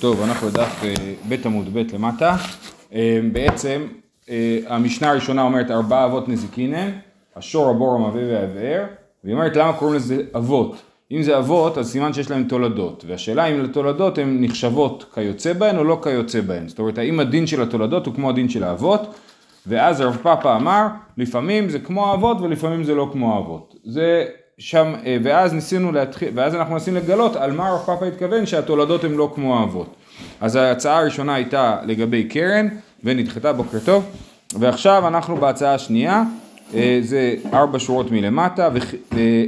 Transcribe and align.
טוב, 0.00 0.22
אנחנו 0.22 0.48
בדף 0.48 0.84
אה, 0.84 0.94
ב' 1.28 1.46
עמוד 1.46 1.68
ב' 1.72 1.94
למטה. 1.94 2.36
אה, 2.94 3.20
בעצם 3.32 3.86
אה, 4.30 4.58
המשנה 4.66 5.10
הראשונה 5.10 5.42
אומרת 5.42 5.70
ארבעה 5.70 6.04
אבות 6.04 6.28
נזיקינן, 6.28 6.90
השור, 7.36 7.70
הבור, 7.70 7.94
המביא 7.94 8.22
והבאר, 8.22 8.84
והיא 9.24 9.34
אומרת 9.34 9.56
למה 9.56 9.72
קוראים 9.72 9.96
לזה 9.96 10.22
אבות? 10.36 10.76
אם 11.12 11.22
זה 11.22 11.38
אבות 11.38 11.78
אז 11.78 11.90
סימן 11.90 12.12
שיש 12.12 12.30
להם 12.30 12.44
תולדות, 12.44 13.04
והשאלה 13.08 13.46
אם 13.46 13.60
לתולדות 13.60 14.18
הן 14.18 14.44
נחשבות 14.44 15.04
כיוצא 15.14 15.52
בהן 15.52 15.78
או 15.78 15.84
לא 15.84 16.00
כיוצא 16.02 16.40
בהן. 16.40 16.68
זאת 16.68 16.78
אומרת 16.78 16.98
האם 16.98 17.20
הדין 17.20 17.46
של 17.46 17.62
התולדות 17.62 18.06
הוא 18.06 18.14
כמו 18.14 18.30
הדין 18.30 18.48
של 18.48 18.64
האבות, 18.64 19.14
ואז 19.66 20.00
הרב 20.00 20.16
פאפה 20.22 20.56
אמר 20.56 20.86
לפעמים 21.16 21.68
זה 21.68 21.78
כמו 21.78 22.10
האבות 22.10 22.40
ולפעמים 22.40 22.84
זה 22.84 22.94
לא 22.94 23.08
כמו 23.12 23.34
האבות. 23.34 23.74
זה 23.84 24.24
שם, 24.60 24.92
אה, 25.06 25.16
ואז 25.22 25.52
ניסינו 25.52 25.92
להתחיל, 25.92 26.28
ואז 26.34 26.54
אנחנו 26.54 26.72
מנסים 26.72 26.94
לגלות 26.94 27.36
על 27.36 27.52
מה 27.52 27.68
הרב 27.68 27.80
פאפה 27.86 28.06
התכוון 28.06 28.46
שהתולדות 28.46 29.04
הן 29.04 29.12
לא 29.12 29.32
כמו 29.34 29.58
האבות. 29.60 29.94
אז 30.40 30.56
ההצעה 30.56 30.98
הראשונה 30.98 31.34
הייתה 31.34 31.76
לגבי 31.86 32.24
קרן 32.24 32.68
ונדחתה 33.04 33.52
בוקר 33.52 33.78
טוב, 33.84 34.04
ועכשיו 34.58 35.08
אנחנו 35.08 35.36
בהצעה 35.36 35.74
השנייה, 35.74 36.22
אה, 36.74 36.98
זה 37.02 37.34
ארבע 37.52 37.78
שורות 37.78 38.10
מלמטה, 38.10 38.68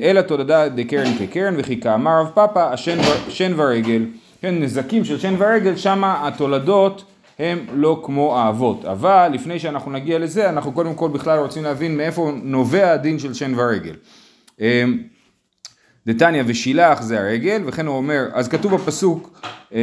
אלא 0.03 0.21
תולדה 0.21 0.69
דקרן 0.69 1.15
כקרן 1.19 1.55
וכי 1.59 1.81
כאמר 1.81 2.21
רב 2.21 2.31
פאפה 2.35 2.73
השן 2.73 3.53
ורגל, 3.57 4.05
כן 4.41 4.55
נזקים 4.63 5.05
של 5.05 5.19
שן 5.19 5.35
ורגל, 5.39 5.77
שמה 5.77 6.29
התולדות 6.29 7.05
הם 7.39 7.59
לא 7.73 8.01
כמו 8.05 8.39
האבות, 8.39 8.85
אבל 8.85 9.31
לפני 9.33 9.59
שאנחנו 9.59 9.91
נגיע 9.91 10.19
לזה 10.19 10.49
אנחנו 10.49 10.73
קודם 10.73 10.95
כל 10.95 11.09
בכלל 11.09 11.39
רוצים 11.39 11.65
להבין 11.65 11.97
מאיפה 11.97 12.33
נובע 12.43 12.93
הדין 12.93 13.19
של 13.19 13.35
שן 13.35 13.53
ורגל. 13.57 13.95
דתניא 16.07 16.43
ושילח 16.47 17.03
זה 17.03 17.21
הרגל, 17.21 17.63
וכן 17.67 17.87
הוא 17.87 17.97
אומר, 17.97 18.27
אז 18.33 18.49
כתוב 18.49 18.75
בפסוק, 18.75 19.41
אמ, 19.73 19.79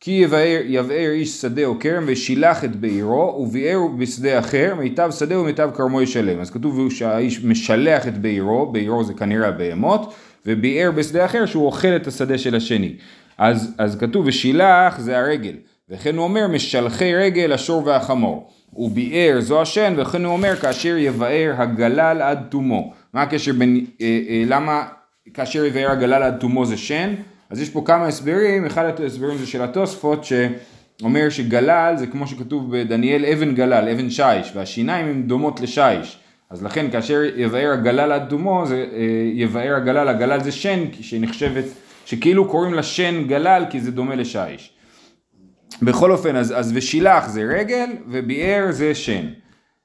כי 0.00 0.10
יבאר, 0.10 0.60
יבאר 0.64 1.10
איש 1.10 1.40
שדה 1.40 1.64
או 1.64 1.78
כרם 1.80 2.04
ושילח 2.06 2.64
את 2.64 2.76
בעירו 2.76 3.38
וביער 3.40 3.78
בשדה 3.98 4.38
אחר, 4.38 4.74
מיטב 4.78 5.10
שדה 5.18 5.38
ומיטב 5.38 5.70
כרמו 5.74 6.02
ישלם. 6.02 6.40
אז 6.40 6.50
כתוב 6.50 6.92
שהאיש 6.92 7.44
משלח 7.44 8.08
את 8.08 8.18
בעירו, 8.18 8.66
בעירו 8.72 9.04
זה 9.04 9.14
כנראה 9.14 9.48
הבהמות, 9.48 10.14
וביער 10.46 10.90
בשדה 10.90 11.24
אחר 11.24 11.46
שהוא 11.46 11.66
אוכל 11.66 11.96
את 11.96 12.06
השדה 12.06 12.38
של 12.38 12.54
השני. 12.54 12.96
אז, 13.38 13.74
אז 13.78 13.96
כתוב 13.96 14.26
ושילח 14.26 14.98
זה 14.98 15.18
הרגל, 15.18 15.54
וכן 15.90 16.16
הוא 16.16 16.24
אומר 16.24 16.46
משלחי 16.48 17.14
רגל 17.14 17.52
השור 17.52 17.86
והחמור. 17.86 18.50
וביער 18.76 19.40
זו 19.40 19.62
השן, 19.62 19.94
וכן 19.96 20.24
הוא 20.24 20.32
אומר 20.32 20.56
כאשר 20.56 20.96
יבאר 20.96 21.54
הגלל 21.56 22.22
עד 22.22 22.38
תומו. 22.48 22.92
מה 23.14 23.22
הקשר 23.22 23.52
בין, 23.52 23.86
אה, 24.00 24.20
אה, 24.28 24.42
למה 24.46 24.86
כאשר 25.34 25.64
יבאר 25.64 25.90
הגלל 25.90 26.22
עד 26.22 26.36
תומו 26.40 26.66
זה 26.66 26.76
שן? 26.76 27.14
אז 27.50 27.60
יש 27.60 27.70
פה 27.70 27.82
כמה 27.84 28.06
הסברים, 28.06 28.66
אחד 28.66 29.00
ההסברים 29.00 29.38
זה 29.38 29.46
של 29.46 29.62
התוספות 29.62 30.24
שאומר 30.24 31.28
שגלל 31.28 31.96
זה 31.96 32.06
כמו 32.06 32.26
שכתוב 32.26 32.76
בדניאל 32.76 33.24
אבן 33.24 33.54
גלל, 33.54 33.88
אבן 33.88 34.10
שיש, 34.10 34.52
והשיניים 34.54 35.06
הן 35.06 35.22
דומות 35.22 35.60
לשיש. 35.60 36.18
אז 36.50 36.62
לכן 36.62 36.90
כאשר 36.90 37.20
יבאר 37.36 37.70
הגלל 37.72 38.12
עד 38.12 38.28
תומו 38.28 38.66
זה 38.66 38.86
אה, 38.92 39.30
יבאר 39.34 39.74
הגלל, 39.76 40.08
הגלל 40.08 40.40
זה 40.40 40.52
שן 40.52 40.84
שנחשבת, 41.00 41.64
שכאילו 42.06 42.48
קוראים 42.48 42.74
לה 42.74 42.82
שן 42.82 43.24
גלל 43.26 43.64
כי 43.70 43.80
זה 43.80 43.90
דומה 43.90 44.14
לשיש. 44.14 44.72
בכל 45.82 46.12
אופן, 46.12 46.36
אז, 46.36 46.54
אז 46.56 46.72
ושילח 46.74 47.28
זה 47.28 47.42
רגל 47.42 47.86
וביער 48.08 48.72
זה 48.72 48.94
שן. 48.94 49.26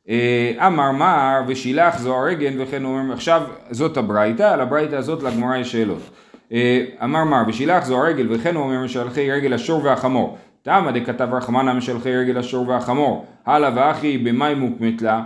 אה, 0.09 0.68
אמר 0.68 0.92
מר 0.92 1.42
ושילח 1.48 2.00
זו 2.00 2.16
הרגל 2.16 2.54
וכן 2.58 2.84
הוא 2.84 3.00
אומר 3.00 3.14
עכשיו 3.14 3.42
זאת 3.72 3.98
הברייתא, 3.98 4.44
על 4.44 4.62
הברייתא 4.62 4.96
הזאת 4.96 5.23
לגמרא 5.23 5.58
יש 5.58 5.72
שאלות. 5.72 6.09
אה, 6.52 6.86
אמר 7.04 7.23
מר 7.23 7.44
ושילח 7.48 7.86
זו 7.86 7.98
הרגל 7.98 8.28
וכן 8.30 8.56
אומר 8.56 8.84
משלחי 8.84 9.31
רגל 9.31 9.54
השור 9.54 9.84
והחמור. 9.84 10.38
תמה 10.62 10.92
דכתב 10.92 11.28
רחמנא 11.31 11.74
משלחי 11.74 12.18
רגל 12.18 12.38
השור 12.38 12.70
והחמור. 12.70 13.26
הלאה 13.46 13.72
ואחי 13.76 14.18
במאי 14.18 14.56
מוקמת 14.56 15.02
לה. 15.02 15.22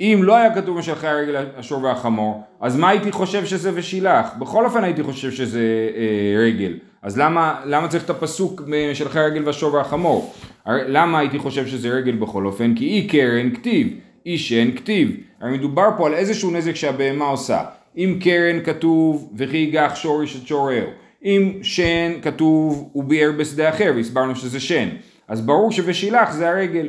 אם 0.00 0.20
לא 0.22 0.36
היה 0.36 0.54
כתוב 0.54 0.78
משלחי 0.78 1.06
הרגל 1.06 1.44
השור 1.56 1.82
והחמור, 1.82 2.42
אז 2.60 2.76
מה 2.76 2.88
הייתי 2.88 3.12
חושב 3.12 3.44
שזה 3.44 3.70
ושילח? 3.74 4.30
בכל 4.38 4.64
אופן 4.64 4.84
הייתי 4.84 5.02
חושב 5.02 5.30
שזה 5.30 5.90
אה, 5.96 6.42
רגל. 6.42 6.72
אז 7.02 7.18
למה, 7.18 7.60
למה 7.64 7.88
צריך 7.88 8.04
את 8.04 8.10
הפסוק 8.10 8.62
משלחי 8.90 9.18
הרגל 9.18 9.46
והשור 9.46 9.74
והחמור? 9.74 10.34
למה 10.66 11.18
הייתי 11.18 11.38
חושב 11.38 11.66
שזה 11.66 11.88
רגל 11.88 12.12
בכל 12.12 12.46
אופן? 12.46 12.74
כי 12.74 12.84
אי 12.84 13.06
קרן 13.06 13.50
כתיב. 13.50 13.88
אישן 14.26 14.76
כתיב. 14.76 15.16
הרי 15.40 15.58
מדובר 15.58 15.88
פה 15.96 16.06
על 16.06 16.14
איזשהו 16.14 16.50
נזק 16.50 16.74
שהבהמה 16.74 17.24
עושה. 17.24 17.64
אם 17.96 18.18
קרן 18.20 18.64
כתוב 18.64 19.32
וכי 19.36 19.56
יגח 19.56 19.92
שורש 19.94 20.36
את 20.36 20.46
שורהו. 20.46 20.86
אם 21.24 21.52
שן 21.62 22.12
כתוב 22.22 22.90
הוא 22.92 23.04
ביער 23.04 23.32
בשדה 23.32 23.68
אחר 23.68 23.92
והסברנו 23.96 24.36
שזה 24.36 24.60
שן. 24.60 24.88
אז 25.28 25.40
ברור 25.40 25.72
שבשילח 25.72 26.32
זה 26.32 26.48
הרגל. 26.48 26.88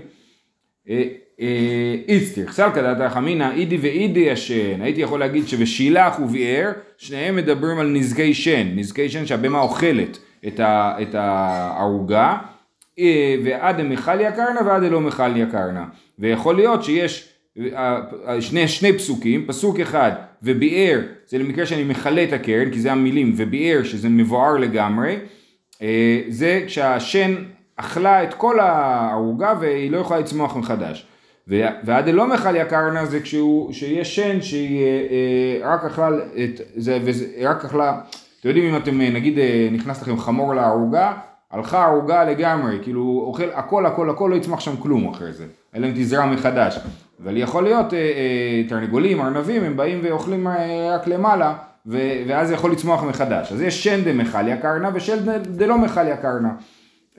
אה, 0.89 1.03
אה, 1.41 1.95
איסטיר, 2.07 2.51
סלקא 2.51 2.93
דתא 2.93 3.09
חמינא 3.09 3.51
אידי 3.51 3.77
ואידי 3.77 4.31
השן, 4.31 4.81
הייתי 4.81 5.01
יכול 5.01 5.19
להגיד 5.19 5.47
שבשילח 5.47 6.19
וביער, 6.19 6.71
שניהם 6.97 7.35
מדברים 7.35 7.79
על 7.79 7.87
נזקי 7.87 8.33
שן, 8.33 8.67
נזקי 8.75 9.09
שן 9.09 9.25
שהבהמה 9.25 9.59
אוכלת 9.59 10.17
את 10.47 11.15
הערוגה, 11.15 12.37
ועד 13.43 13.79
המחליה 13.79 14.31
קרנה 14.31 14.59
ועד 14.65 14.83
אלא 14.83 15.01
מחליה 15.01 15.45
קרנה. 15.45 15.85
ויכול 16.19 16.55
להיות 16.55 16.83
שיש 16.83 17.35
אה, 17.59 18.01
אה, 18.27 18.41
שני, 18.41 18.67
שני 18.67 18.93
פסוקים, 18.93 19.45
פסוק 19.47 19.79
אחד 19.79 20.11
וביער 20.43 21.01
זה 21.27 21.37
למקרה 21.37 21.65
שאני 21.65 21.83
מכלה 21.83 22.23
את 22.23 22.33
הקרן 22.33 22.69
כי 22.69 22.79
זה 22.79 22.91
המילים 22.91 23.33
וביער 23.37 23.83
שזה 23.83 24.09
מבואר 24.09 24.57
לגמרי 24.57 25.17
זה 26.27 26.63
כשהשן 26.67 27.35
אכלה 27.75 28.23
את 28.23 28.33
כל 28.33 28.59
הערוגה 28.59 29.53
והיא 29.59 29.91
לא 29.91 29.97
יכולה 29.97 30.19
לצמוח 30.19 30.55
מחדש 30.55 31.07
ועד 31.47 32.07
אלא 32.07 32.27
מחליה 32.27 32.65
קרנה 32.65 33.05
זה 33.05 33.19
כשהוא, 33.19 33.73
שיש 33.73 34.15
שן 34.15 34.41
שהיא 34.41 34.85
רק 35.63 35.83
אכלה 35.83 36.09
את 36.43 36.61
זה, 36.75 36.99
וזה, 37.01 37.25
רק 37.49 37.65
אכלה, 37.65 38.01
אתם 38.39 38.49
יודעים 38.49 38.73
אם 38.73 38.77
אתם 38.77 39.01
נגיד 39.01 39.39
נכנס 39.71 40.01
לכם 40.01 40.17
חמור 40.17 40.55
לערוגה 40.55 41.13
הלכה 41.55 41.85
ערוגה 41.85 42.23
לגמרי, 42.23 42.79
כאילו 42.83 43.23
אוכל 43.27 43.49
הכל 43.53 43.85
הכל 43.85 44.09
הכל 44.09 44.27
לא 44.31 44.35
יצמח 44.35 44.59
שם 44.59 44.77
כלום 44.77 45.07
אחרי 45.07 45.33
זה, 45.33 45.45
אלא 45.75 45.87
אם 45.87 45.91
תזרע 45.95 46.25
מחדש. 46.25 46.79
אבל 47.23 47.37
יכול 47.37 47.63
להיות 47.63 47.93
אה, 47.93 47.99
אה, 47.99 48.63
תרנגולים, 48.69 49.21
ארנבים, 49.21 49.63
הם 49.63 49.77
באים 49.77 49.99
ואוכלים 50.03 50.47
אה, 50.47 50.95
רק 50.95 51.07
למעלה, 51.07 51.53
ו, 51.87 51.97
ואז 52.27 52.51
יכול 52.51 52.71
לצמוח 52.71 53.03
מחדש. 53.03 53.51
אז 53.51 53.61
יש 53.61 53.83
שן 53.83 54.01
דמחליה 54.03 54.57
קרנה 54.57 54.89
ושן 54.93 55.15
דלא 55.41 55.77
מחליה 55.77 56.17
קרנה. 56.17 56.51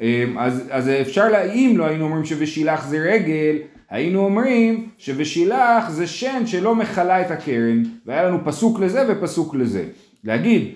אה, 0.01 0.25
אז, 0.39 0.63
אז 0.71 0.89
אפשר, 0.89 1.29
לה, 1.29 1.43
אם 1.43 1.75
לא 1.77 1.85
היינו 1.85 2.05
אומרים 2.05 2.25
שבשילח 2.25 2.87
זה 2.87 2.99
רגל, 2.99 3.57
היינו 3.91 4.25
אומרים 4.25 4.89
שבשילח 4.99 5.91
זה 5.91 6.07
שן 6.07 6.47
שלא 6.47 6.75
מכלה 6.75 7.21
את 7.21 7.31
הקרן, 7.31 7.83
והיה 8.07 8.25
לנו 8.25 8.39
פסוק 8.45 8.81
לזה 8.81 9.05
ופסוק 9.09 9.55
לזה. 9.55 9.85
להגיד 10.25 10.69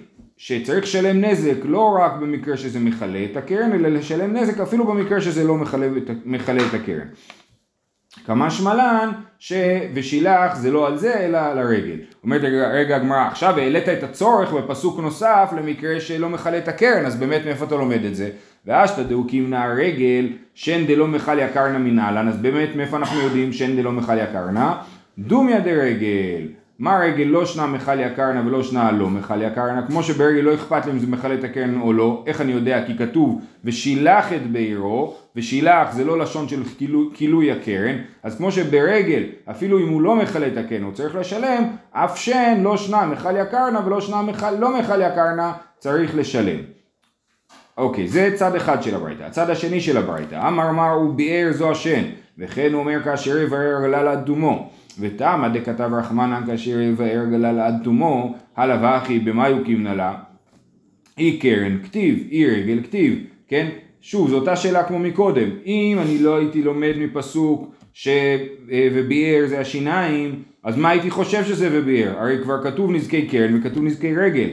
שצריך 0.43 0.85
לשלם 0.85 1.25
נזק 1.25 1.65
לא 1.65 1.97
רק 2.01 2.13
במקרה 2.21 2.57
שזה 2.57 2.81
מכלה 2.81 3.25
את 3.31 3.37
הקרן, 3.37 3.73
אלא 3.73 3.89
לשלם 3.89 4.37
נזק 4.37 4.61
אפילו 4.61 4.87
במקרה 4.87 5.21
שזה 5.21 5.45
לא 5.45 5.57
מכלה 5.57 5.87
את, 6.67 6.75
הקרן. 6.75 7.07
כמה 8.27 8.51
שמלן 8.51 9.11
ש"ושילח" 9.39 10.57
זה 10.57 10.71
לא 10.71 10.87
על 10.87 10.99
זה 10.99 11.15
אלא 11.15 11.39
על 11.39 11.59
הרגל. 11.59 11.97
אומרת 12.25 12.41
רגע 12.73 12.97
הגמרא, 12.97 13.27
עכשיו 13.27 13.59
העלית 13.59 13.89
את 13.89 14.03
הצורך 14.03 14.53
בפסוק 14.53 15.01
נוסף 15.01 15.51
למקרה 15.57 16.01
שלא 16.01 16.29
מכלה 16.29 16.59
את 16.59 16.69
הקרן, 16.69 17.07
אז 17.07 17.17
באמת 17.17 17.45
מאיפה 17.45 17.65
אתה 17.65 17.75
לומד 17.75 18.05
את 18.05 18.17
זה? 18.17 18.31
ואשתא 18.67 19.03
דאוקים 19.03 19.51
נא 19.51 19.75
רגל 19.77 20.29
שן 20.55 20.87
דלא 20.87 21.07
מכליה 21.07 21.49
קרנה 21.49 21.79
מנהלן, 21.79 22.29
אז 22.29 22.37
באמת 22.37 22.77
מאיפה 22.77 22.97
אנחנו 22.97 23.21
יודעים 23.21 23.53
שן 23.53 23.77
דלא 23.77 23.93
מכליה 23.93 24.27
קרנה? 24.27 24.83
דומיה 25.19 25.61
דרגל. 25.61 26.60
מה 26.81 26.99
רגל 26.99 27.25
לא 27.25 27.47
שנה 27.47 27.67
מחליה 27.67 28.15
קרנה 28.15 28.47
ולא 28.47 28.63
שנה 28.63 28.93
לא 28.93 29.11
מחליה 29.11 29.51
קרנה, 29.51 29.87
כמו 29.87 30.03
שברגל 30.03 30.41
לא 30.41 30.55
אכפת 30.55 30.87
לי 30.87 30.93
אם 30.93 30.99
זה 30.99 31.07
מכלה 31.07 31.35
את 31.35 31.45
הקרן 31.45 31.81
או 31.81 31.93
לא, 31.93 32.25
איך 32.27 32.41
אני 32.41 32.53
יודע? 32.53 32.87
כי 32.87 32.99
כתוב 32.99 33.41
ושילח 33.65 34.33
את 34.33 34.53
בעירו, 34.53 35.17
ושילח 35.37 35.93
זה 35.93 36.05
לא 36.05 36.19
לשון 36.19 36.49
של 36.49 36.63
כילוי 37.15 37.53
הקרן, 37.53 37.97
אז 38.23 38.37
כמו 38.37 38.53
שברגל, 38.53 39.23
אפילו 39.51 39.79
אם 39.79 39.89
הוא 39.89 40.03
לא 40.03 40.17
מכלה 40.17 40.47
את 40.47 40.57
הקרן 40.57 40.83
הוא 40.83 40.93
צריך 40.93 41.17
לשלם, 41.17 41.65
אף 41.93 42.19
שן 42.19 42.61
לא 42.63 42.77
שנה 42.77 43.07
מחליה 43.07 43.45
קרנה 43.45 43.87
ולא 43.87 44.01
שנה 44.01 44.23
מחל, 44.23 44.55
לא 44.59 44.79
מחליה 44.79 45.11
קרנה 45.11 45.53
צריך 45.79 46.17
לשלם. 46.17 46.59
אוקיי, 47.79 48.09
זה 48.09 48.31
צד 48.35 48.55
אחד 48.55 48.83
של 48.83 48.95
הברייתא. 48.95 49.23
הצד 49.23 49.51
השני 49.51 49.81
של 49.81 49.97
הברייתא, 49.97 50.49
אמר 50.49 50.73
מר 50.73 50.91
הוא 50.91 51.15
ביער 51.15 51.53
זו 51.53 51.71
השן, 51.71 52.03
וכן 52.41 52.73
הוא 52.73 52.81
אומר 52.81 53.03
כאשר 53.03 53.39
יברר 53.39 53.87
גלל 53.87 54.09
אדומו. 54.09 54.71
ותמה 55.01 55.49
דכתב 55.49 55.91
רחמנא 55.93 56.47
כאשר 56.47 56.81
יבאר 56.81 57.25
גלל 57.31 57.61
עד 57.61 57.75
תומו, 57.85 58.35
הלא 58.57 58.75
וכי 58.75 59.19
במה 59.19 59.49
יוקים 59.49 59.83
נלה? 59.83 60.15
אי 61.19 61.39
קרן 61.39 61.79
כתיב, 61.83 62.27
אי 62.31 62.51
רגל 62.51 62.83
כתיב, 62.83 63.19
כן? 63.49 63.69
שוב, 64.01 64.31
זו 64.31 64.37
אותה 64.37 64.57
שאלה 64.57 64.83
כמו 64.83 64.99
מקודם. 64.99 65.49
אם 65.67 65.99
אני 66.03 66.19
לא 66.19 66.37
הייתי 66.37 66.63
לומד 66.63 66.93
מפסוק 66.97 67.75
ש... 67.93 68.09
אה, 68.71 68.89
וביער 68.95 69.47
זה 69.47 69.61
השיניים, 69.61 70.43
אז 70.65 70.77
מה 70.77 70.91
הייתי 70.91 71.11
חושב 71.11 71.45
שזה 71.45 71.69
וביער? 71.73 72.19
הרי 72.19 72.39
כבר 72.43 72.63
כתוב 72.63 72.91
נזקי 72.91 73.27
קרן 73.27 73.59
וכתוב 73.59 73.85
נזקי 73.85 74.17
רגל. 74.17 74.51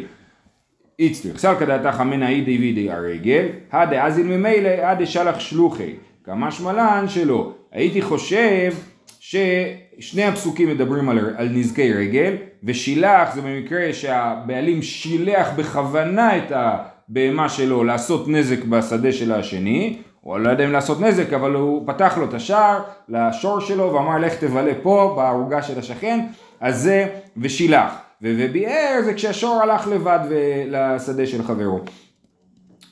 איצטריך, 0.99 1.37
סלקא 1.37 1.65
דעתך 1.65 2.01
אמינא 2.01 2.25
אידי 2.25 2.57
וידי 2.57 2.91
הרגל, 2.91 3.45
הדאזיל 3.71 4.27
ממילא, 4.27 4.69
הדשלח 4.69 5.39
שלוחי. 5.39 5.93
כמשמע 6.23 6.73
לן 6.73 7.07
שלא. 7.07 7.53
הייתי 7.71 8.01
חושב 8.01 8.73
ששני 9.19 10.23
הפסוקים 10.23 10.69
מדברים 10.69 11.09
על, 11.09 11.19
על 11.37 11.49
נזקי 11.49 11.93
רגל, 11.93 12.35
ושילח 12.63 13.35
זה 13.35 13.41
במקרה 13.41 13.93
שהבעלים 13.93 14.81
שילח 14.81 15.49
בכוונה 15.55 16.37
את 16.37 16.51
הבהמה 16.55 17.49
שלו 17.49 17.83
לעשות 17.83 18.27
נזק 18.27 18.63
בשדה 18.63 19.11
של 19.11 19.31
השני, 19.31 19.97
הוא 20.21 20.39
לא 20.39 20.49
יודע 20.49 20.65
אם 20.65 20.71
לעשות 20.71 21.01
נזק, 21.01 21.33
אבל 21.33 21.53
הוא 21.53 21.87
פתח 21.87 22.17
לו 22.17 22.25
את 22.25 22.33
השער 22.33 22.79
לשור 23.09 23.59
שלו 23.59 23.93
ואמר 23.93 24.17
לך 24.17 24.35
תבלה 24.35 24.71
פה 24.83 25.13
בערוגה 25.15 25.61
של 25.61 25.79
השכן, 25.79 26.19
אז 26.59 26.81
זה 26.81 27.07
ושילח. 27.37 27.93
וביער 28.21 29.01
זה 29.05 29.13
כשהשור 29.13 29.61
הלך 29.61 29.87
לבד 29.87 30.19
לשדה 30.67 31.25
של 31.25 31.43
חברו. 31.43 31.79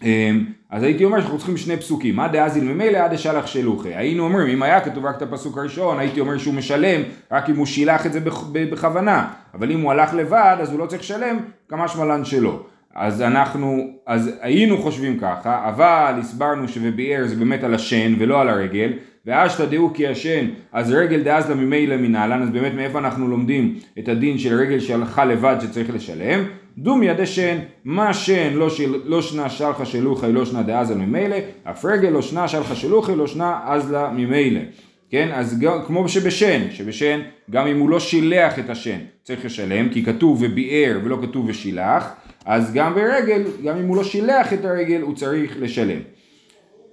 אמ, 0.03 0.45
אז 0.69 0.83
הייתי 0.83 1.05
אומר 1.05 1.19
שאנחנו 1.19 1.37
צריכים 1.37 1.57
שני 1.57 1.77
פסוקים, 1.77 2.19
עד 2.19 2.31
דאזיל 2.31 2.63
ממילא 2.63 2.97
עד 2.97 3.13
דשלח 3.13 3.47
שלוחי. 3.47 3.95
היינו 3.95 4.23
אומרים, 4.23 4.47
אם 4.47 4.63
היה 4.63 4.81
כתוב 4.81 5.05
רק 5.05 5.17
את 5.17 5.21
הפסוק 5.21 5.57
הראשון, 5.57 5.99
הייתי 5.99 6.19
אומר 6.19 6.37
שהוא 6.37 6.53
משלם 6.53 7.01
רק 7.31 7.49
אם 7.49 7.55
הוא 7.55 7.65
שילח 7.65 8.05
את 8.05 8.13
זה 8.13 8.19
בכוונה, 8.51 9.27
אבל 9.53 9.71
אם 9.71 9.81
הוא 9.81 9.91
הלך 9.91 10.13
לבד, 10.13 10.57
אז 10.59 10.71
הוא 10.71 10.79
לא 10.79 10.85
צריך 10.85 11.01
לשלם 11.01 11.37
כמה 11.69 11.87
שמלן 11.87 12.25
שלו. 12.25 12.63
אז 12.95 13.21
אנחנו, 13.21 13.89
אז 14.07 14.31
היינו 14.41 14.77
חושבים 14.77 15.19
ככה, 15.19 15.69
אבל 15.69 16.13
הסברנו 16.19 16.67
שבביאר 16.67 17.27
זה 17.27 17.35
באמת 17.35 17.63
על 17.63 17.73
השן 17.73 18.13
ולא 18.19 18.41
על 18.41 18.49
הרגל, 18.49 18.93
ואז 19.25 19.61
תדעו 19.61 19.93
כי 19.93 20.07
השן, 20.07 20.45
אז 20.71 20.91
רגל 20.91 21.21
דאז 21.21 21.49
לה 21.49 21.55
ממילא 21.55 21.97
מנהלן, 21.97 22.41
אז 22.41 22.49
באמת 22.49 22.73
מאיפה 22.73 22.99
אנחנו 22.99 23.27
לומדים 23.27 23.75
את 23.99 24.07
הדין 24.07 24.37
של 24.37 24.59
רגל 24.59 24.79
שהלכה 24.79 25.25
לבד 25.25 25.55
שצריך 25.61 25.89
לשלם? 25.93 26.43
דום 26.77 27.03
ידי 27.03 27.25
שן, 27.25 27.57
מה 27.85 28.13
שן 28.13 28.53
לא, 28.53 28.69
של, 28.69 29.01
לא 29.05 29.21
שנה 29.21 29.49
שלחה 29.49 29.85
שלוחי 29.85 30.31
לא 30.31 30.45
שנה 30.45 30.63
דאז 30.63 30.91
לה 30.91 30.97
ממילא, 30.97 31.37
אף 31.63 31.85
רגל 31.85 32.09
לא 32.09 32.21
שנה 32.21 32.47
שלחה 32.47 32.75
שלוחי 32.75 33.15
לא 33.15 33.27
שנה 33.27 33.59
אז 33.65 33.91
לה 33.91 34.09
ממילא. 34.09 34.59
כן, 35.09 35.29
אז 35.33 35.59
גם, 35.59 35.79
כמו 35.87 36.09
שבשן, 36.09 36.61
שבשן 36.71 37.19
גם 37.51 37.67
אם 37.67 37.79
הוא 37.79 37.89
לא 37.89 37.99
שילח 37.99 38.59
את 38.59 38.69
השן 38.69 38.97
צריך 39.23 39.45
לשלם, 39.45 39.89
כי 39.89 40.05
כתוב 40.05 40.37
וביער 40.41 40.99
ולא 41.03 41.17
כתוב 41.21 41.45
ושילח, 41.49 42.13
אז 42.45 42.73
גם 42.73 42.93
ברגל, 42.95 43.43
גם 43.63 43.77
אם 43.77 43.87
הוא 43.87 43.97
לא 43.97 44.03
שילח 44.03 44.53
את 44.53 44.65
הרגל 44.65 45.01
הוא 45.01 45.15
צריך 45.15 45.55
לשלם. 45.59 45.99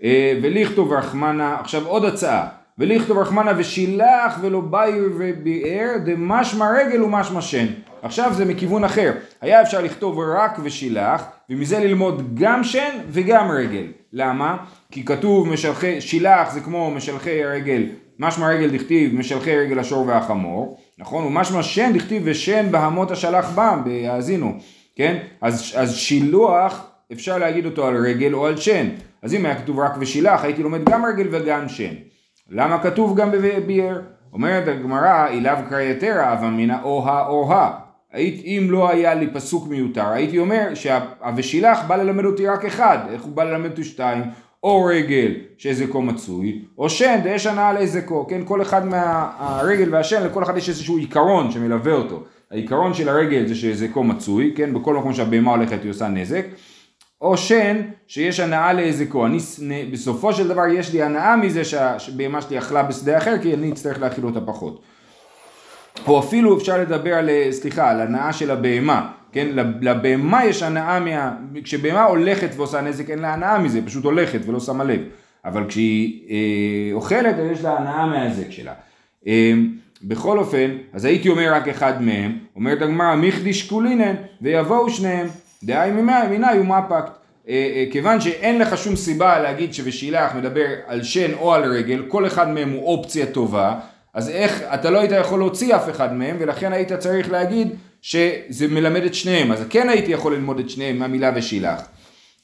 אה, 0.02 0.38
ולכתוב 0.42 0.92
רחמנה, 0.92 1.56
עכשיו 1.60 1.86
עוד 1.86 2.04
הצעה, 2.04 2.48
ולכתוב 2.78 3.18
רחמנה 3.18 3.52
ושילח 3.58 4.38
ולא 4.42 4.60
בעיר 4.60 5.10
וביער 5.18 5.90
דמשמע 6.04 6.70
רגל 6.70 7.02
ומשמע 7.02 7.40
שן. 7.40 7.66
עכשיו 8.02 8.32
זה 8.34 8.44
מכיוון 8.44 8.84
אחר, 8.84 9.12
היה 9.40 9.62
אפשר 9.62 9.82
לכתוב 9.82 10.18
רק 10.18 10.58
ושילח 10.62 11.24
ומזה 11.50 11.78
ללמוד 11.78 12.34
גם 12.34 12.64
שן 12.64 12.98
וגם 13.08 13.50
רגל. 13.50 13.86
למה? 14.12 14.56
כי 14.90 15.04
כתוב 15.04 15.48
משלחי, 15.48 16.00
שילח 16.00 16.52
זה 16.52 16.60
כמו 16.60 16.90
משלחי 16.90 17.44
הרגל, 17.44 17.82
משמע 18.18 18.48
רגל 18.48 18.70
דכתיב 18.70 19.14
משלחי 19.14 19.56
רגל 19.56 19.78
השור 19.78 20.06
והחמור, 20.06 20.78
נכון? 20.98 21.24
ומשמע 21.24 21.62
שן 21.62 21.92
דכתיב 21.94 22.22
ושן 22.24 22.66
בהמות 22.70 23.10
השלח 23.10 23.50
בם, 23.54 23.82
בהאזינו, 23.84 24.54
כן? 24.96 25.18
אז, 25.40 25.72
אז 25.76 25.96
שילוח 25.96 26.86
אפשר 27.12 27.38
להגיד 27.38 27.66
אותו 27.66 27.86
על 27.86 27.96
רגל 27.96 28.34
או 28.34 28.46
על 28.46 28.56
שן. 28.56 28.88
אז 29.22 29.34
אם 29.34 29.46
היה 29.46 29.54
כתוב 29.54 29.78
רק 29.78 29.92
ושילח, 29.98 30.44
הייתי 30.44 30.62
לומד 30.62 30.84
גם 30.84 31.04
רגל 31.04 31.26
וגם 31.30 31.68
שן. 31.68 31.94
למה 32.50 32.82
כתוב 32.82 33.16
גם 33.20 33.30
בביאר? 33.30 34.00
אומרת 34.32 34.68
הגמרא, 34.68 35.28
אילאו 35.28 35.56
קרייתרא, 35.68 36.32
אב 36.32 36.44
אמינא 36.44 36.76
או-הא 36.82 37.26
או-הא. 37.28 37.81
אם 38.16 38.66
לא 38.70 38.90
היה 38.90 39.14
לי 39.14 39.26
פסוק 39.32 39.68
מיותר, 39.68 40.08
הייתי 40.08 40.38
אומר 40.38 40.74
שה"ושילח" 40.74 41.78
בא 41.86 41.96
ללמד 41.96 42.24
אותי 42.24 42.46
רק 42.46 42.64
אחד, 42.64 42.98
איך 43.12 43.22
הוא 43.22 43.32
בא 43.32 43.44
ללמד 43.44 43.70
אותי 43.70 43.84
שתיים? 43.84 44.22
או 44.62 44.84
רגל 44.84 45.32
שזקו 45.58 46.02
מצוי, 46.02 46.62
או 46.78 46.90
שן 46.90 47.20
דאש 47.24 47.46
הנאה 47.46 47.72
לזקו, 47.72 48.26
כן? 48.26 48.40
כל 48.44 48.62
אחד 48.62 48.86
מהרגל 48.86 49.94
והשן, 49.94 50.26
לכל 50.26 50.42
אחד 50.42 50.56
יש 50.56 50.68
איזשהו 50.68 50.96
עיקרון 50.96 51.50
שמלווה 51.50 51.92
אותו. 51.92 52.22
העיקרון 52.50 52.94
של 52.94 53.08
הרגל 53.08 53.46
זה 53.46 53.54
שזקו 53.54 54.04
מצוי, 54.04 54.52
כן? 54.56 54.74
בכל 54.74 54.96
מקום 54.96 55.12
שהבהמה 55.12 55.50
הולכת 55.50 55.82
היא 55.82 55.90
עושה 55.90 56.08
נזק. 56.08 56.44
או 57.20 57.36
שן 57.36 57.76
שיש 58.06 58.40
הנאה 58.40 58.72
להזקו, 58.72 59.26
אני 59.26 59.38
בסופו 59.92 60.32
של 60.32 60.48
דבר 60.48 60.66
יש 60.66 60.92
לי 60.92 61.02
הנאה 61.02 61.36
מזה 61.36 61.64
שהבהמה 61.64 62.42
שלי 62.42 62.58
אכלה 62.58 62.82
בשדה 62.82 63.18
אחר 63.18 63.38
כי 63.42 63.54
אני 63.54 63.72
אצטרך 63.72 64.00
להאכיל 64.00 64.26
אותה 64.26 64.40
פחות. 64.40 64.82
או 66.06 66.20
אפילו 66.20 66.58
אפשר 66.58 66.80
לדבר 66.80 67.14
על, 67.14 67.30
סליחה, 67.50 67.90
על 67.90 68.00
הנאה 68.00 68.32
של 68.32 68.50
הבהמה, 68.50 69.10
כן, 69.32 69.48
לבהמה 69.80 70.44
יש 70.44 70.62
הנאה 70.62 71.00
מה... 71.00 71.34
כשבהמה 71.64 72.04
הולכת 72.04 72.48
ועושה 72.56 72.80
נזק 72.80 73.10
אין 73.10 73.18
לה 73.18 73.34
הנאה 73.34 73.58
מזה, 73.58 73.80
פשוט 73.86 74.04
הולכת 74.04 74.40
ולא 74.46 74.60
שמה 74.60 74.84
לב, 74.84 75.00
אבל 75.44 75.68
כשהיא 75.68 76.30
אה, 76.30 76.92
אוכלת 76.92 77.34
אז 77.38 77.46
יש 77.52 77.64
לה 77.64 77.78
הנאה 77.78 78.06
מהנזק 78.06 78.50
שלה. 78.50 78.72
אה, 79.26 79.52
בכל 80.02 80.38
אופן, 80.38 80.70
אז 80.92 81.04
הייתי 81.04 81.28
אומר 81.28 81.52
רק 81.52 81.68
אחד 81.68 82.02
מהם, 82.02 82.38
אומרת 82.56 82.82
הגמרא, 82.82 83.14
מיכדי 83.14 83.54
שקולינן, 83.54 84.14
ויבואו 84.42 84.90
שניהם. 84.90 85.26
דהי 85.64 85.90
מיני 86.30 86.56
הוא 86.56 86.66
מפקט. 86.66 87.12
אה, 87.48 87.72
אה, 87.74 87.84
כיוון 87.90 88.20
שאין 88.20 88.58
לך 88.58 88.78
שום 88.78 88.96
סיבה 88.96 89.38
להגיד 89.38 89.74
שבשילח 89.74 90.34
מדבר 90.34 90.66
על 90.86 91.02
שן 91.02 91.34
או 91.34 91.54
על 91.54 91.64
רגל, 91.64 92.02
כל 92.08 92.26
אחד 92.26 92.48
מהם 92.48 92.70
הוא 92.70 92.86
אופציה 92.86 93.26
טובה, 93.26 93.74
אז 94.14 94.28
איך, 94.28 94.62
אתה 94.74 94.90
לא 94.90 94.98
היית 95.00 95.10
יכול 95.20 95.38
להוציא 95.38 95.76
אף 95.76 95.90
אחד 95.90 96.14
מהם, 96.14 96.36
ולכן 96.38 96.72
היית 96.72 96.92
צריך 96.92 97.30
להגיד 97.30 97.68
שזה 98.02 98.68
מלמד 98.68 99.02
את 99.02 99.14
שניהם, 99.14 99.52
אז 99.52 99.64
כן 99.70 99.88
הייתי 99.88 100.12
יכול 100.12 100.34
ללמוד 100.34 100.58
את 100.58 100.70
שניהם 100.70 100.98
מהמילה 100.98 101.30
ושילח. 101.34 101.82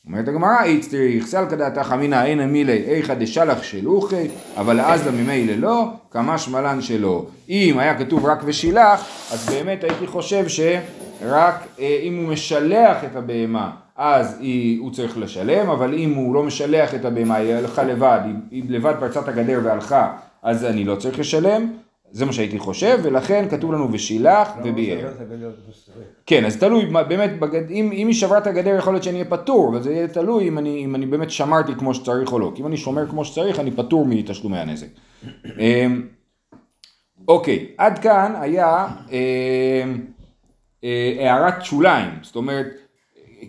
אומרת 0.07 0.29
הגמרא, 0.29 0.63
איצטריך 0.65 1.27
סלקא 1.27 1.57
דעתך 1.57 1.93
אמינא 1.95 2.25
אין 2.25 2.41
מילי 2.41 2.83
איכא 2.87 3.15
דשלח 3.15 3.63
שלוחי, 3.63 4.29
אבל 4.57 4.81
אז 4.81 5.07
לממילא 5.07 5.55
לא, 5.55 5.89
כמה 6.11 6.39
שמלן 6.39 6.83
שלא. 6.83 7.27
אם 7.49 7.77
היה 7.79 7.99
כתוב 7.99 8.27
רק 8.27 8.43
ושילח, 8.45 9.05
אז 9.33 9.49
באמת 9.51 9.85
הייתי 9.85 10.07
חושב 10.07 10.49
שרק 10.49 11.55
אה, 11.81 11.99
אם 12.03 12.17
הוא 12.17 12.33
משלח 12.33 13.05
את 13.05 13.17
הבהמה, 13.17 13.71
אז 13.97 14.37
היא, 14.41 14.81
הוא 14.81 14.93
צריך 14.93 15.19
לשלם, 15.19 15.71
אבל 15.71 15.95
אם 15.95 16.15
הוא 16.15 16.35
לא 16.35 16.43
משלח 16.43 16.95
את 16.95 17.05
הבהמה, 17.05 17.37
היא 17.37 17.55
הלכה 17.55 17.83
לבד, 17.83 18.21
היא, 18.25 18.35
היא 18.51 18.63
לבד 18.69 18.95
פרצה 19.01 19.21
את 19.21 19.29
הגדר 19.29 19.61
והלכה, 19.65 20.13
אז 20.43 20.65
אני 20.65 20.85
לא 20.85 20.97
צריך 20.97 21.19
לשלם. 21.19 21.73
זה 22.11 22.27
מה 22.27 22.33
שהייתי 22.33 22.59
חושב, 22.59 22.99
ולכן 23.03 23.49
כתוב 23.51 23.73
לנו 23.73 23.93
ושילח 23.93 24.49
וביער. 24.65 25.09
כן, 26.27 26.45
אז 26.45 26.57
תלוי, 26.57 26.87
באמת, 26.87 27.31
אם, 27.71 27.91
אם 27.93 28.07
היא 28.07 28.15
שברה 28.15 28.39
את 28.39 28.47
הגדר 28.47 28.77
יכול 28.79 28.93
להיות 28.93 29.05
שאני 29.05 29.19
אהיה 29.19 29.31
פטור, 29.31 29.69
אבל 29.69 29.83
זה 29.83 29.93
יהיה 29.93 30.09
תלוי 30.09 30.49
אם 30.49 30.59
אני, 30.59 30.85
אם 30.85 30.95
אני 30.95 31.07
באמת 31.07 31.31
שמרתי 31.31 31.75
כמו 31.75 31.95
שצריך 31.95 32.33
או 32.33 32.39
לא. 32.39 32.53
כי 32.55 32.63
אם 32.63 32.67
אני 32.67 32.77
שומר 32.77 33.09
כמו 33.09 33.25
שצריך, 33.25 33.61
אני 33.61 33.71
פטור 33.71 34.07
מתשלומי 34.07 34.59
הנזק. 34.59 34.87
אמ, 35.59 36.07
אוקיי, 37.29 37.67
עד 37.79 37.99
כאן 37.99 38.35
היה 38.41 38.87
אמ, 39.11 40.01
אה, 40.85 41.15
הערת 41.19 41.65
שוליים, 41.65 42.11
זאת 42.23 42.37
אומרת, 42.37 42.67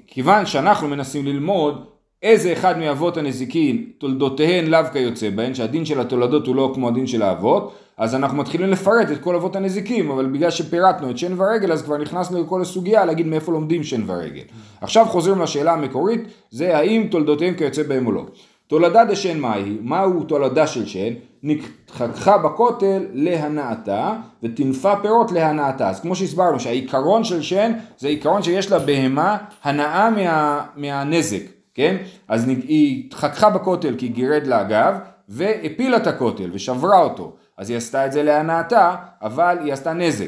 כיוון 0.07 0.45
שאנחנו 0.45 0.87
מנסים 0.87 1.25
ללמוד 1.25 1.85
איזה 2.23 2.53
אחד 2.53 2.77
מאבות 2.77 3.17
הנזיקין 3.17 3.85
תולדותיהן 3.97 4.65
לאו 4.65 4.79
כיוצא 4.93 5.29
בהן, 5.29 5.53
שהדין 5.53 5.85
של 5.85 5.99
התולדות 5.99 6.47
הוא 6.47 6.55
לא 6.55 6.71
כמו 6.75 6.87
הדין 6.87 7.07
של 7.07 7.21
האבות, 7.21 7.73
אז 7.97 8.15
אנחנו 8.15 8.37
מתחילים 8.37 8.69
לפרט 8.69 9.11
את 9.11 9.21
כל 9.21 9.35
אבות 9.35 9.55
הנזיקים, 9.55 10.11
אבל 10.11 10.25
בגלל 10.25 10.51
שפירטנו 10.51 11.09
את 11.09 11.17
שן 11.17 11.41
ורגל, 11.41 11.71
אז 11.71 11.81
כבר 11.81 11.97
נכנסנו 11.97 12.43
לכל 12.43 12.61
הסוגיה 12.61 13.05
להגיד 13.05 13.27
מאיפה 13.27 13.51
לומדים 13.51 13.83
שן 13.83 14.03
ורגל. 14.07 14.43
עכשיו 14.81 15.05
חוזרים 15.05 15.41
לשאלה 15.41 15.73
המקורית, 15.73 16.21
זה 16.51 16.77
האם 16.77 17.07
תולדותיהם 17.11 17.53
כיוצא 17.53 17.83
בהם 17.83 18.07
או 18.07 18.11
לא. 18.11 18.25
תולדה 18.67 19.05
דשן 19.05 19.39
מהי? 19.39 19.77
מהו 19.81 20.23
תולדה 20.23 20.67
של 20.67 20.85
שן? 20.85 21.13
נתחככה 21.43 22.37
בכותל 22.37 23.05
להנאתה 23.13 24.13
ותנפה 24.43 24.95
פירות 24.95 25.31
להנאתה. 25.31 25.89
אז 25.89 25.99
כמו 25.99 26.15
שהסברנו 26.15 26.59
שהעיקרון 26.59 27.23
של 27.23 27.41
שן 27.41 27.71
זה 27.97 28.07
עיקרון 28.07 28.43
שיש 28.43 28.71
לה 28.71 28.79
בהמה 28.79 29.37
הנאה 29.63 30.09
מה, 30.09 30.61
מהנזק. 30.75 31.58
כן? 31.79 31.97
אז 32.27 32.47
היא 32.47 33.05
התחככה 33.05 33.49
בכותל 33.49 33.95
כי 33.97 34.07
גירד 34.07 34.47
לה 34.47 34.59
הגב, 34.59 34.93
והפילה 35.29 35.97
את 35.97 36.07
הכותל 36.07 36.49
ושברה 36.53 37.01
אותו. 37.01 37.35
אז 37.57 37.69
היא 37.69 37.77
עשתה 37.77 38.05
את 38.05 38.11
זה 38.11 38.23
להנאתה, 38.23 38.95
אבל 39.21 39.57
היא 39.63 39.73
עשתה 39.73 39.93
נזק. 39.93 40.27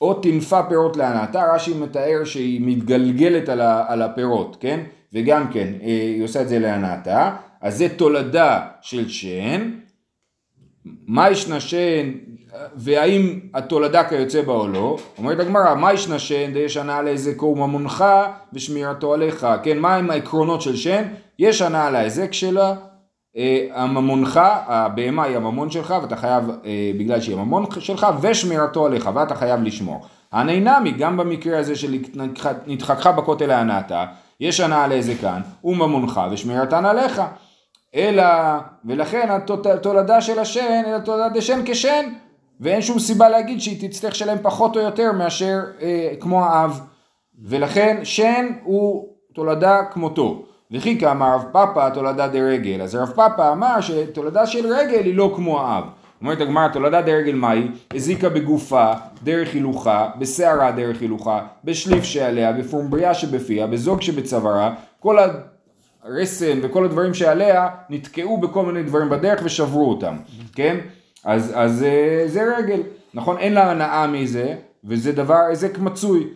או 0.00 0.14
טינפה 0.14 0.62
פירות 0.62 0.96
להנאתה, 0.96 1.54
רש"י 1.54 1.74
מתאר 1.74 2.24
שהיא 2.24 2.60
מתגלגלת 2.64 3.48
על, 3.48 3.60
על 3.60 4.02
הפירות, 4.02 4.56
כן? 4.60 4.80
וגם 5.12 5.52
כן, 5.52 5.72
אה, 5.82 5.86
היא 5.86 6.24
עושה 6.24 6.42
את 6.42 6.48
זה 6.48 6.58
להנאתה. 6.58 7.36
אז 7.60 7.78
זה 7.78 7.88
תולדה 7.96 8.66
של 8.80 9.08
שן. 9.08 9.70
מה 10.84 11.30
ישנה 11.30 11.60
שן 11.60 12.10
והאם 12.76 13.40
התולדה 13.54 14.04
כיוצא 14.04 14.42
בה 14.42 14.52
או 14.52 14.68
לא, 14.68 14.96
אומרת 15.18 15.40
הגמרא, 15.40 15.74
מה 15.74 15.92
ישנה 15.92 16.18
שן 16.18 16.52
די 16.52 16.68
שנה 16.68 17.02
להיזקו 17.02 17.46
וממונך 17.46 18.04
ושמירתו 18.52 19.14
עליך, 19.14 19.46
כן, 19.62 19.78
מה 19.78 19.96
הם 19.96 20.10
העקרונות 20.10 20.62
של 20.62 20.76
שן? 20.76 21.02
יש 21.38 21.62
הנאה 21.62 21.90
להיזק 21.90 22.32
שלה, 22.32 22.74
אה, 23.36 23.66
הממונך, 23.74 24.40
הבהמה 24.66 25.24
היא 25.24 25.36
הממון 25.36 25.70
שלך 25.70 25.94
ואתה 26.02 26.16
חייב, 26.16 26.50
אה, 26.64 26.90
בגלל 26.98 27.20
שהיא 27.20 27.36
הממון 27.36 27.64
שלך, 27.78 28.06
ושמירתו 28.20 28.86
עליך 28.86 29.10
ואתה 29.14 29.34
חייב 29.34 29.62
לשמור. 29.62 30.06
הנינמי, 30.32 30.90
גם 30.90 31.16
במקרה 31.16 31.58
הזה 31.58 31.76
של 31.76 31.94
נתחככה 32.66 33.12
בכותל 33.12 33.46
להנאתה, 33.46 34.04
יש 34.40 34.60
הנאה 34.60 34.86
להזקן 34.86 35.40
וממונך 35.64 36.20
ושמירתן 36.30 36.84
עליך. 36.84 37.22
אלא, 37.94 38.24
ולכן 38.84 39.28
התולדה 39.74 40.20
של 40.20 40.38
השן, 40.38 40.82
אלא 40.86 40.98
תולדה 40.98 41.28
דשן 41.28 41.60
כשן, 41.64 42.04
ואין 42.62 42.82
שום 42.82 42.98
סיבה 42.98 43.28
להגיד 43.28 43.60
שהיא 43.60 43.88
תצטרך 43.88 44.12
לשלם 44.12 44.36
פחות 44.42 44.76
או 44.76 44.80
יותר 44.82 45.12
מאשר 45.12 45.60
אה, 45.80 46.12
כמו 46.20 46.44
האב. 46.44 46.80
ולכן 47.44 48.00
שן 48.04 48.46
הוא 48.62 49.08
תולדה 49.34 49.80
כמותו. 49.92 50.44
וכי 50.70 51.00
כאמר 51.00 51.34
רב 51.34 51.44
פאפא 51.52 51.88
תולדה 51.94 52.28
דרגל, 52.28 52.82
אז 52.82 52.94
רב 52.94 53.12
פאפא 53.14 53.52
אמר 53.52 53.80
שתולדה 53.80 54.46
של 54.46 54.66
רגל 54.66 55.04
היא 55.04 55.14
לא 55.14 55.32
כמו 55.36 55.60
האב. 55.60 55.84
אומרת 56.20 56.40
הגמרא 56.40 56.68
תולדה 56.68 57.02
דרגל 57.02 57.34
מהי? 57.34 57.68
הזיקה 57.94 58.28
בגופה, 58.28 58.92
דרך 59.22 59.52
הילוכה, 59.54 60.08
בשערה 60.18 60.70
דרך 60.70 61.00
הילוכה, 61.00 61.40
בשליף 61.64 62.04
שעליה, 62.04 62.52
בפומבריה 62.52 63.14
שבפיה, 63.14 63.66
בזוג 63.66 64.02
שבצווארה, 64.02 64.74
כל 65.00 65.18
הרסן 66.02 66.58
וכל 66.62 66.84
הדברים 66.84 67.14
שעליה 67.14 67.68
נתקעו 67.90 68.38
בכל 68.38 68.66
מיני 68.66 68.82
דברים 68.82 69.08
בדרך 69.08 69.40
ושברו 69.44 69.90
אותם, 69.90 70.16
כן? 70.54 70.76
אז, 71.24 71.52
אז 71.54 71.82
אה, 71.82 72.24
זה 72.26 72.56
רגל, 72.56 72.80
נכון? 73.14 73.38
אין 73.38 73.52
לה 73.52 73.70
הנאה 73.70 74.06
מזה, 74.06 74.54
וזה 74.84 75.12
דבר, 75.12 75.40
זה 75.52 75.68
מצוי. 75.78 76.28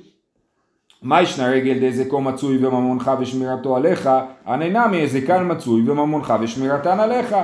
מה 1.03 1.23
ישנה 1.23 1.49
רגל 1.49 1.89
דזקו 1.89 2.21
מצוי 2.21 2.67
וממונך 2.67 3.11
ושמירתו 3.21 3.77
עליך, 3.77 4.11
הנהנה 4.45 4.87
כאן 5.27 5.53
מצוי 5.53 5.91
וממונך 5.91 6.35
ושמירתן 6.41 7.01
עליך. 7.01 7.37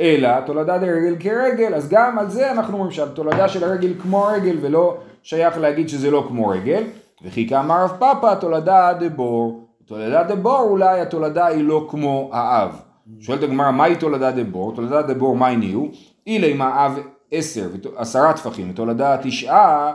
אלא 0.00 0.40
תולדה 0.40 0.78
דרגל 0.78 1.16
כרגל, 1.20 1.74
אז 1.74 1.88
גם 1.88 2.18
על 2.18 2.30
זה 2.30 2.52
אנחנו 2.52 2.74
אומרים 2.74 2.92
שהתולדה 2.92 3.48
של 3.48 3.64
הרגל 3.64 3.92
כמו 4.02 4.24
רגל 4.24 4.56
ולא 4.60 4.96
שייך 5.22 5.58
להגיד 5.58 5.88
שזה 5.88 6.10
לא 6.10 6.24
כמו 6.28 6.48
רגל. 6.48 6.82
וכי 7.24 7.48
כאמר 7.48 7.84
רב 7.84 7.96
פאפא 7.98 8.34
תולדה 8.34 8.92
דבור, 9.00 9.68
תולדה 9.86 10.22
דבור 10.22 10.60
אולי 10.60 11.00
התולדה 11.00 11.46
היא 11.46 11.64
לא 11.64 11.86
כמו 11.90 12.30
האב. 12.32 12.80
שואלת 13.20 13.42
הגמרא 13.42 13.70
מהי 13.70 13.96
תולדה 13.96 14.30
דבור? 14.30 14.74
תולדה 14.74 15.02
דבור 15.02 15.36
מהי 15.36 15.56
נהיו? 15.56 15.86
אילי 16.30 16.52
מה 16.52 16.68
האב 16.68 16.98
עשר, 17.30 17.68
עשרה 17.96 18.32
טפחים, 18.32 18.70
ותולדה 18.70 19.16
תשעה, 19.22 19.92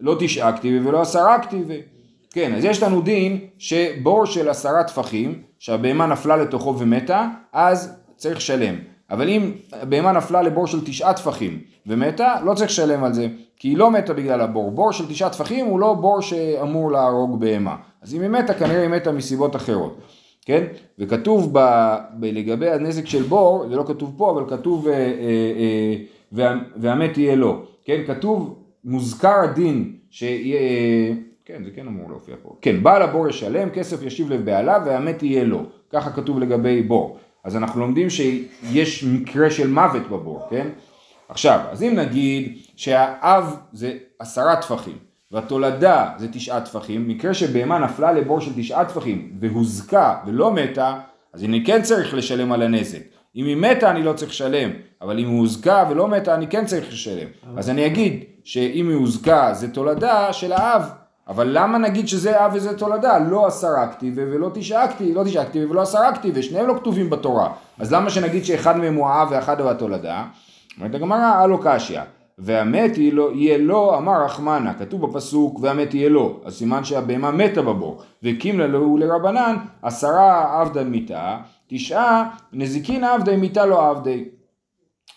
לא 0.00 0.16
תשעה 0.18 0.56
כתיבי 0.56 0.88
ולא 0.88 1.00
עשרה 1.00 1.38
כתיבי. 1.38 1.80
כן, 2.30 2.54
אז 2.54 2.64
יש 2.64 2.82
לנו 2.82 3.00
דין 3.00 3.38
שבור 3.58 4.26
של 4.26 4.48
עשרה 4.48 4.84
טפחים, 4.84 5.42
שהבהמה 5.58 6.06
נפלה 6.06 6.36
לתוכו 6.36 6.78
ומתה, 6.78 7.26
אז 7.52 7.92
צריך 8.16 8.36
לשלם. 8.36 8.74
אבל 9.10 9.28
אם 9.28 9.52
הבהמה 9.72 10.12
נפלה 10.12 10.42
לבור 10.42 10.66
של 10.66 10.84
תשעה 10.84 11.14
טפחים 11.14 11.60
ומתה, 11.86 12.34
לא 12.44 12.54
צריך 12.54 12.70
לשלם 12.70 13.04
על 13.04 13.12
זה, 13.12 13.28
כי 13.56 13.68
היא 13.68 13.76
לא 13.76 13.90
מתה 13.90 14.14
בגלל 14.14 14.40
הבור. 14.40 14.70
בור 14.70 14.92
של 14.92 15.08
תשעה 15.08 15.30
טפחים 15.30 15.66
הוא 15.66 15.80
לא 15.80 15.94
בור 15.94 16.20
שאמור 16.20 16.92
להרוג 16.92 17.40
בהמה. 17.40 17.76
אז 18.02 18.14
אם 18.14 18.20
היא 18.20 18.28
מתה, 18.28 18.54
כנראה 18.54 18.82
היא 18.82 18.88
מתה 18.88 19.12
מסיבות 19.12 19.56
אחרות. 19.56 19.98
כן? 20.44 20.64
וכתוב 20.98 21.58
ב, 21.58 21.58
לגבי 22.22 22.70
הנזק 22.70 23.06
של 23.06 23.22
בור, 23.22 23.66
זה 23.68 23.76
לא 23.76 23.84
כתוב 23.88 24.14
פה, 24.16 24.30
אבל 24.30 24.56
כתוב 24.56 24.88
אה, 24.88 24.94
אה, 24.94 24.98
אה, 24.98 25.94
וה, 26.32 26.54
והמת 26.76 27.18
יהיה 27.18 27.36
לו. 27.36 27.62
כן? 27.84 28.00
כתוב, 28.06 28.58
מוזכר 28.84 29.40
הדין 29.44 29.96
שיהיה... 30.10 31.14
כן, 31.44 31.64
זה 31.64 31.70
כן 31.70 31.86
אמור 31.86 32.10
להופיע 32.10 32.34
פה. 32.42 32.56
כן, 32.60 32.82
בעל 32.82 33.02
הבור 33.02 33.28
ישלם, 33.28 33.70
כסף 33.70 34.02
ישיב 34.02 34.32
לבעליו 34.32 34.82
והמת 34.84 35.22
יהיה 35.22 35.44
לו. 35.44 35.62
ככה 35.90 36.10
כתוב 36.10 36.38
לגבי 36.38 36.82
בור. 36.82 37.18
אז 37.44 37.56
אנחנו 37.56 37.80
לומדים 37.80 38.10
שיש 38.10 39.04
מקרה 39.04 39.50
של 39.50 39.70
מוות 39.70 40.08
בבור, 40.10 40.42
כן? 40.50 40.68
עכשיו, 41.28 41.60
אז 41.70 41.82
אם 41.82 41.94
נגיד 41.94 42.58
שהאב 42.76 43.56
זה 43.72 43.98
עשרה 44.18 44.56
טפחים 44.56 45.11
והתולדה 45.32 46.10
זה 46.18 46.28
תשעה 46.32 46.60
טפחים, 46.60 47.08
מקרה 47.08 47.34
שבהמה 47.34 47.78
נפלה 47.78 48.12
לבור 48.12 48.40
של 48.40 48.50
תשעה 48.56 48.84
טפחים 48.84 49.32
והוזקה 49.40 50.14
ולא 50.26 50.50
מתה, 50.50 50.94
אז 51.32 51.44
אני 51.44 51.64
כן 51.64 51.82
צריך 51.82 52.14
לשלם 52.14 52.52
על 52.52 52.62
הנזק. 52.62 53.02
אם 53.36 53.44
היא 53.44 53.56
מתה 53.56 53.90
אני 53.90 54.02
לא 54.02 54.12
צריך 54.12 54.30
לשלם, 54.30 54.70
אבל 55.02 55.18
אם 55.18 55.28
היא 55.28 55.38
הוזקה 55.38 55.84
ולא 55.90 56.08
מתה 56.08 56.34
אני 56.34 56.46
כן 56.46 56.64
צריך 56.64 56.92
לשלם. 56.92 57.28
אז 57.56 57.70
אני 57.70 57.86
אגיד 57.86 58.24
שאם 58.44 58.88
היא 58.88 58.96
הוזקה 58.96 59.54
זה 59.54 59.70
תולדה 59.70 60.32
של 60.32 60.52
האב, 60.52 60.90
אבל 61.28 61.48
למה 61.52 61.78
נגיד 61.78 62.08
שזה 62.08 62.44
אב 62.44 62.52
וזה 62.54 62.78
תולדה? 62.78 63.18
לא 63.18 63.46
עשרה 63.46 63.86
כתיבה 63.86 64.22
ולא 64.22 64.50
תשעה 64.54 64.88
כתיבה, 64.88 65.20
לא 65.20 65.24
תשעה 65.24 65.44
כתיבה 65.44 65.70
ולא 65.70 65.80
עשרה 65.80 66.16
כתיבה, 66.16 66.42
שניהם 66.42 66.66
לא 66.66 66.74
כתובים 66.74 67.10
בתורה. 67.10 67.52
אז 67.78 67.92
למה 67.92 68.10
שנגיד 68.10 68.44
שאחד 68.44 68.76
מהם 68.76 68.94
הוא 68.94 69.06
האב 69.06 69.28
ואחד 69.30 69.60
הוא 69.60 69.70
התולדה? 69.70 70.24
אומרת 70.78 70.94
הגמרא, 70.94 71.24
הלא 71.24 71.58
קשיא. 71.64 72.00
והמת 72.38 72.98
יהיה 72.98 73.58
לו, 73.58 73.98
אמר 73.98 74.24
רחמנה, 74.24 74.74
כתוב 74.74 75.06
בפסוק 75.06 75.58
והמת 75.62 75.94
יהיה 75.94 76.08
לו, 76.08 76.40
אז 76.44 76.54
סימן 76.54 76.84
שהבהמה 76.84 77.30
מתה 77.30 77.62
בבור, 77.62 78.02
וקימלה 78.22 78.66
לו 78.66 78.96
לרבנן, 78.96 79.56
עשרה 79.82 80.60
עבדן 80.60 80.88
מיתה, 80.88 81.38
תשעה 81.68 82.30
נזיקין 82.52 83.04
עבדי 83.04 83.36
מיתה 83.36 83.66
לא 83.66 83.90
עבדי. 83.90 84.24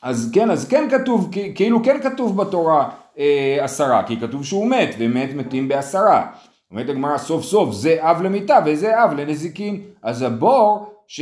אז 0.01 0.31
כן, 0.33 0.51
אז 0.51 0.67
כן 0.67 0.87
כתוב, 0.89 1.29
כאילו 1.55 1.83
כן 1.83 1.97
כתוב 2.03 2.37
בתורה 2.37 2.89
אה, 3.19 3.57
עשרה, 3.61 4.03
כי 4.03 4.19
כתוב 4.19 4.45
שהוא 4.45 4.67
מת, 4.67 4.95
ומת 4.99 5.29
מתים 5.33 5.67
בעשרה. 5.67 6.27
אומרת 6.71 6.89
הגמרא 6.89 7.17
סוף 7.17 7.43
סוף 7.43 7.73
זה 7.73 7.97
אב 7.99 8.21
למיתה 8.21 8.59
וזה 8.65 9.03
אב 9.03 9.13
לנזיקין. 9.13 9.81
אז 10.03 10.21
הבור 10.21 10.89
ש... 11.07 11.21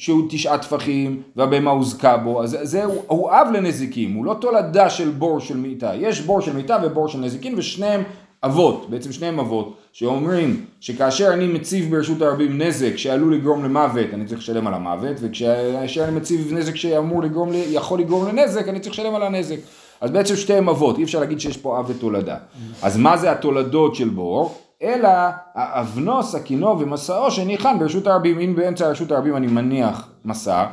שהוא 0.00 0.22
תשעה 0.30 0.58
טפחים 0.58 1.22
והבהמה 1.36 1.70
הוזכה 1.70 2.16
בו, 2.16 2.42
אז 2.42 2.58
זה 2.62 2.84
הוא, 2.84 3.02
הוא 3.06 3.30
אב 3.30 3.46
לנזיקים, 3.52 4.14
הוא 4.14 4.24
לא 4.24 4.36
תולדה 4.40 4.90
של 4.90 5.10
בור 5.10 5.40
של 5.40 5.56
מיתה. 5.56 5.92
יש 5.94 6.20
בור 6.20 6.40
של 6.40 6.56
מיתה 6.56 6.76
ובור 6.82 7.08
של 7.08 7.18
נזיקין 7.18 7.54
ושניהם 7.58 8.02
אבות, 8.44 8.90
בעצם 8.90 9.12
שניהם 9.12 9.40
אבות, 9.40 9.76
שאומרים 9.92 10.64
שכאשר 10.80 11.32
אני 11.32 11.46
מציב 11.46 11.90
ברשות 11.90 12.22
הרבים 12.22 12.62
נזק 12.62 12.96
שעלול 12.96 13.34
לגרום 13.34 13.64
למוות, 13.64 14.06
אני 14.12 14.26
צריך 14.26 14.40
לשלם 14.40 14.66
על 14.66 14.74
המוות, 14.74 15.16
וכאשר 15.20 16.04
אני 16.04 16.16
מציב 16.16 16.52
נזק 16.52 16.76
שאמור 16.76 17.22
לגרום, 17.22 17.50
יכול 17.52 18.00
לגרום 18.00 18.28
לנזק, 18.28 18.68
אני 18.68 18.80
צריך 18.80 18.94
לשלם 18.94 19.14
על 19.14 19.22
הנזק. 19.22 19.58
אז 20.00 20.10
בעצם 20.10 20.36
שתיהם 20.36 20.68
אבות, 20.68 20.98
אי 20.98 21.04
אפשר 21.04 21.20
להגיד 21.20 21.40
שיש 21.40 21.56
פה 21.56 21.78
אב 21.78 21.90
ותולדה. 21.90 22.36
אז 22.82 22.96
מה 22.96 23.16
זה 23.16 23.32
התולדות 23.32 23.94
של 23.94 24.08
בור? 24.08 24.58
אלא 24.82 25.08
האבנו, 25.54 26.22
סכינו 26.22 26.80
ומסעו 26.80 27.30
שניחן 27.30 27.78
ברשות 27.78 28.06
הרבים. 28.06 28.38
אם 28.38 28.54
באמצע 28.56 28.88
רשות 28.88 29.12
הרבים 29.12 29.36
אני 29.36 29.46
מניח 29.46 30.08
מסע, 30.24 30.66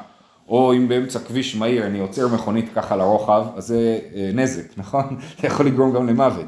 או 0.48 0.74
אם 0.74 0.88
באמצע 0.88 1.20
כביש 1.20 1.56
מהיר 1.56 1.86
אני 1.86 2.00
עוצר 2.00 2.28
מכונית 2.28 2.66
ככה 2.76 2.96
לרוחב, 2.96 3.46
אז 3.56 3.68
זה 3.68 4.00
אה, 4.16 4.32
נזק, 4.34 4.64
נכון? 4.78 5.18
זה 5.42 5.48
יכול 5.48 5.66
לגרום 5.66 5.94
גם 5.94 6.08
למוות. 6.08 6.46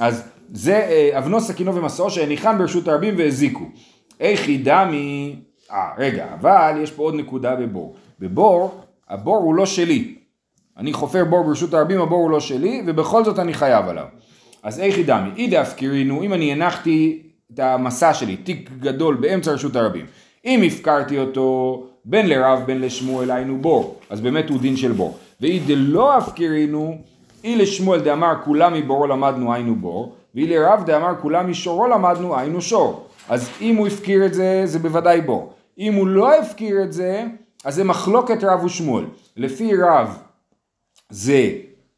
אז 0.00 0.22
זה 0.52 0.76
אה, 0.76 1.18
אבנו, 1.18 1.40
סכינו 1.40 1.74
ומסעו 1.74 2.10
שהניחן 2.10 2.58
ברשות 2.58 2.88
הרבים 2.88 3.14
והזיקו. 3.18 3.64
איך 4.20 4.48
ידמי... 4.48 5.36
אה, 5.72 5.90
רגע, 5.98 6.26
אבל 6.40 6.74
יש 6.82 6.90
פה 6.90 7.02
עוד 7.02 7.14
נקודה 7.14 7.56
בבור. 7.56 7.96
בבור, 8.20 8.80
הבור 9.08 9.36
הוא 9.36 9.54
לא 9.54 9.66
שלי. 9.66 10.14
אני 10.76 10.92
חופר 10.92 11.24
בור 11.24 11.44
ברשות 11.44 11.74
הרבים, 11.74 12.00
הבור 12.00 12.18
הוא 12.18 12.30
לא 12.30 12.40
שלי, 12.40 12.82
ובכל 12.86 13.24
זאת 13.24 13.38
אני 13.38 13.54
חייב 13.54 13.88
עליו. 13.88 14.06
אז 14.66 14.80
איך 14.80 14.98
ידמי? 14.98 15.30
אידה 15.36 15.60
הפקירינו, 15.60 16.22
אם 16.22 16.32
אני 16.32 16.52
הנחתי 16.52 17.22
את 17.54 17.58
המסע 17.58 18.14
שלי, 18.14 18.36
תיק 18.36 18.70
גדול 18.80 19.14
באמצע 19.14 19.52
רשות 19.52 19.76
הרבים, 19.76 20.06
אם 20.44 20.62
הפקרתי 20.66 21.18
אותו 21.18 21.82
בין 22.04 22.28
לרב 22.28 22.62
בין 22.66 22.80
לשמואל 22.80 23.30
היינו 23.30 23.58
בור, 23.58 24.00
אז 24.10 24.20
באמת 24.20 24.50
הוא 24.50 24.60
דין 24.60 24.76
של 24.76 24.92
בור. 24.92 25.18
ואי 25.40 25.60
דלא 25.66 26.16
הפקירינו, 26.16 26.98
אי 27.44 27.56
לשמואל 27.56 28.00
דאמר 28.00 28.34
כולם 28.44 28.74
מבורו 28.74 29.06
למדנו 29.06 29.54
היינו 29.54 29.76
בור, 29.76 30.14
ואי 30.34 30.46
לרב 30.46 30.82
דאמר 30.86 31.12
כולם 31.22 31.50
משורו 31.50 31.86
למדנו 31.86 32.38
היינו 32.38 32.60
שור. 32.60 33.06
אז 33.28 33.50
אם 33.60 33.76
הוא 33.76 33.86
הפקיר 33.86 34.26
את 34.26 34.34
זה, 34.34 34.62
זה 34.64 34.78
בוודאי 34.78 35.20
בור. 35.20 35.52
אם 35.78 35.94
הוא 35.94 36.06
לא 36.06 36.38
הפקיר 36.38 36.82
את 36.82 36.92
זה, 36.92 37.24
אז 37.64 37.74
זה 37.74 37.84
מחלוקת 37.84 38.44
רב 38.44 38.64
ושמואל. 38.64 39.04
לפי 39.36 39.70
רב 39.76 40.18
זה, 41.10 41.50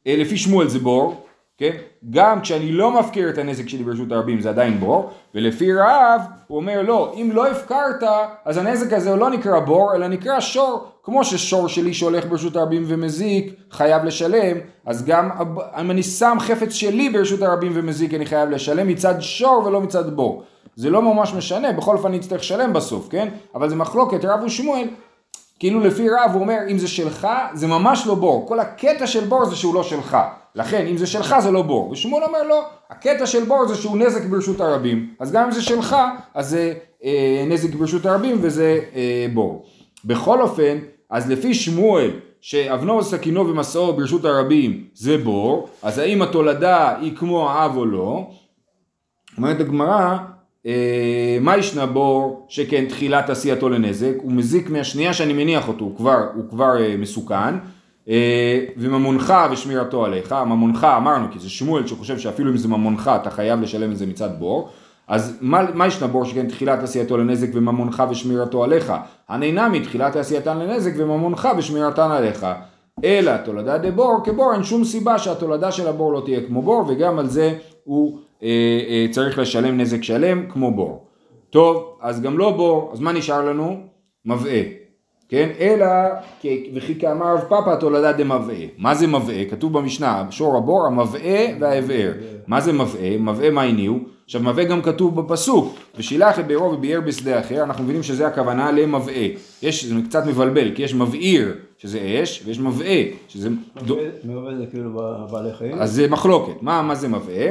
אה, 0.07 0.17
לפי 0.17 0.37
שמואל 0.37 0.69
זה 0.69 0.79
בור, 0.79 1.25
כן? 1.59 1.77
גם 2.11 2.41
כשאני 2.41 2.73
לא 2.73 3.01
מפקיר 3.01 3.29
את 3.29 3.39
הנזק 3.39 3.69
שלי 3.69 3.85
ברשות 3.85 4.13
הרבים 4.13 4.41
זה 4.41 4.49
עדיין 4.49 4.81
בור, 4.81 5.11
ולפי 5.35 5.75
רב 5.75 6.21
הוא 6.47 6.57
אומר 6.57 6.83
לא, 6.83 7.13
אם 7.15 7.31
לא 7.33 7.47
הפקרת 7.47 8.03
אז 8.45 8.57
הנזק 8.57 8.93
הזה 8.93 9.17
לא 9.17 9.31
נקרא 9.31 9.61
בור 9.61 9.95
אלא 9.95 10.09
נקרא 10.09 10.41
שור, 10.41 10.85
כמו 11.03 11.25
ששור 11.25 11.69
שלי 11.69 11.95
שהולך 11.95 12.27
ברשות 12.27 12.57
הרבים 12.57 12.85
ומזיק 12.87 13.55
חייב 13.71 14.05
לשלם, 14.05 14.57
אז 14.87 15.05
גם 15.05 15.31
אם 15.81 15.91
אני 15.91 16.03
שם 16.03 16.37
חפץ 16.41 16.73
שלי 16.73 17.09
ברשות 17.09 17.43
הרבים 17.43 17.73
ומזיק 17.75 18.15
אני 18.15 18.27
חייב 18.27 18.51
לשלם 18.51 18.89
מצד 18.89 19.15
שור 19.21 19.63
ולא 19.67 19.81
מצד 19.81 20.17
בור. 20.17 20.43
זה 20.77 20.91
לא 20.91 21.03
ממש 21.03 21.35
משנה, 21.35 21.73
בכל 21.73 21.97
אופן 21.97 22.09
אני 22.09 22.17
אצטרך 22.17 22.41
לשלם 22.41 22.73
בסוף, 22.73 23.09
כן? 23.11 23.29
אבל 23.55 23.69
זה 23.69 23.77
מחלוקת 23.77 24.25
רב 24.25 24.41
ושמואל 24.45 24.89
כאילו 25.59 25.81
לפי 25.81 26.09
רב 26.09 26.31
הוא 26.33 26.41
אומר 26.41 26.59
אם 26.71 26.79
זה 26.79 26.89
שלך 26.89 27.29
זה 27.55 27.67
ממש 27.67 28.07
לא 28.07 28.15
בור, 28.15 28.49
כל 28.49 28.61
הקטע 28.61 29.07
של 29.07 29.25
בור 29.25 29.45
זה 29.45 29.57
שהוא 29.57 29.75
לא 29.75 29.83
שלך, 29.83 30.17
לכן 30.59 30.87
אם 30.87 30.97
זה 30.97 31.07
שלך 31.07 31.35
זה 31.39 31.51
לא 31.51 31.63
בור, 31.63 31.91
ושמואל 31.91 32.25
אומר 32.25 32.43
לא, 32.43 32.63
הקטע 32.91 33.27
של 33.27 33.45
בור 33.45 33.67
זה 33.69 33.75
שהוא 33.75 33.97
נזק 33.97 34.25
ברשות 34.25 34.61
הרבים, 34.61 35.15
אז 35.21 35.33
גם 35.33 35.45
אם 35.45 35.51
זה 35.51 35.63
שלך 35.63 35.97
אז 36.35 36.49
זה 36.49 36.75
אה, 37.05 37.45
נזק 37.47 37.75
ברשות 37.75 38.07
הרבים 38.07 38.39
וזה 38.41 38.81
אה, 38.95 39.27
בור. 39.35 39.67
בכל 40.05 40.43
אופן, 40.43 40.79
אז 41.11 41.31
לפי 41.31 41.55
שמואל 41.55 42.11
שאבנו 42.41 43.03
סכינו 43.03 43.49
ומסעו 43.49 43.93
ברשות 43.93 44.25
הרבים 44.25 44.85
זה 44.95 45.19
בור, 45.19 45.69
אז 45.83 45.99
האם 45.99 46.23
התולדה 46.23 46.99
היא 47.01 47.17
כמו 47.17 47.51
האב 47.51 47.77
או 47.77 47.87
לא? 47.87 48.31
אומרת 49.37 49.61
הגמרא, 49.61 50.17
אה, 50.67 51.39
מה 51.41 51.57
ישנה 51.57 51.87
בור 51.87 52.47
שכן 52.49 52.85
תחילת 52.89 53.31
עשייתו 53.31 53.69
לנזק, 53.69 54.15
הוא 54.23 54.33
מזיק 54.33 54.71
מהשנייה 54.71 55.15
שאני 55.15 55.33
מניח 55.33 55.69
אותו, 55.69 55.85
הוא 55.85 55.97
כבר, 55.97 56.19
הוא 56.35 56.45
כבר 56.51 56.81
אה, 56.81 56.97
מסוכן, 56.97 57.55
וממונך 58.77 59.35
ושמירתו 59.51 60.05
עליך, 60.05 60.33
ממונך 60.33 60.87
אמרנו 60.97 61.27
כי 61.33 61.39
זה 61.39 61.51
שמואל 61.51 61.87
שחושב 61.87 62.19
שאפילו 62.19 62.51
אם 62.51 62.57
זה 62.57 62.69
ממונך 62.69 63.11
אתה 63.23 63.31
חייב 63.31 63.61
לשלם 63.61 63.93
את 63.93 63.97
זה 63.97 64.07
מצד 64.07 64.31
בור, 64.39 64.69
אז 65.09 65.39
מה, 65.41 65.63
מה 65.75 65.87
ישנה 65.87 66.09
בור 66.09 66.25
שכן 66.25 66.47
תחילת 66.47 66.83
עשייתו 66.83 67.17
לנזק 67.17 67.49
וממונך 67.53 68.03
ושמירתו 68.11 68.65
עליך? 68.65 68.93
הנהנה 69.29 69.69
מתחילת 69.69 70.17
עשייתן 70.17 70.59
לנזק 70.59 70.93
וממונך 70.97 71.49
ושמירתן 71.59 72.11
עליך. 72.11 72.47
אלא 73.05 73.37
תולדה 73.37 73.79
דבור 73.79 74.21
כבור 74.25 74.55
אין 74.55 74.63
שום 74.63 74.85
סיבה 74.85 75.19
שהתולדה 75.19 75.73
של 75.73 75.89
הבור 75.89 76.13
לא 76.13 76.23
תהיה 76.25 76.41
כמו 76.47 76.63
בור 76.63 76.85
וגם 76.89 77.19
על 77.19 77.27
זה 77.27 77.55
הוא 77.85 78.19
אה, 78.43 78.49
אה, 78.89 79.07
צריך 79.11 79.39
לשלם 79.39 79.81
נזק 79.81 80.03
שלם 80.03 80.47
כמו 80.51 80.75
בור. 80.75 81.07
טוב, 81.51 81.97
אז 82.01 82.21
גם 82.23 82.39
לא 82.39 82.51
בור, 82.51 82.91
אז 82.93 83.01
מה 83.01 83.13
נשאר 83.13 83.45
לנו? 83.45 83.81
מבעה. 84.25 84.88
כן? 85.29 85.49
אלא, 85.61 85.87
וכי 86.75 86.95
כאמר 87.01 87.35
רב 87.35 87.41
פאפא 87.49 87.77
תולדה 87.81 88.13
דמבעה. 88.13 88.57
מה 88.79 88.95
זה 88.95 89.07
מבעה? 89.07 89.45
כתוב 89.51 89.73
במשנה, 89.79 90.25
שור 90.31 90.57
הבור, 90.57 90.87
המבעה 90.87 91.45
וההבער. 91.61 92.13
מה 92.47 92.61
זה 92.61 92.73
מבעה? 92.73 93.19
מבעה 93.19 93.51
מה 93.51 93.63
הניעו? 93.63 93.99
עכשיו 94.25 94.41
מבעה 94.43 94.65
גם 94.65 94.83
כתוב 94.83 95.21
בפסוק, 95.21 95.75
ושילח 95.97 96.39
את 96.39 96.47
בארו 96.47 96.73
וביער 96.73 97.01
בשדה 97.01 97.41
אחר, 97.41 97.63
אנחנו 97.63 97.85
מבינים 97.85 98.03
שזה 98.03 98.27
הכוונה 98.27 98.73
למבעה. 98.73 99.27
יש, 99.63 99.85
זה 99.85 99.95
קצת 100.09 100.27
מבלבל, 100.27 100.75
כי 100.75 100.83
יש 100.83 100.95
מבעיר, 100.95 101.55
שזה 101.79 102.21
אש, 102.23 102.43
ויש 102.45 102.61
מבעה, 102.61 103.03
שזה... 103.29 103.49
מבעה 104.25 104.55
זה 104.57 104.67
כאילו 104.71 104.91
בעלי 105.31 105.55
חיים? 105.55 105.79
אז 105.79 105.93
זה 105.93 106.09
מחלוקת, 106.09 106.63
מה, 106.63 106.83
מה 106.83 106.95
זה 106.95 107.09
מבעה? 107.09 107.47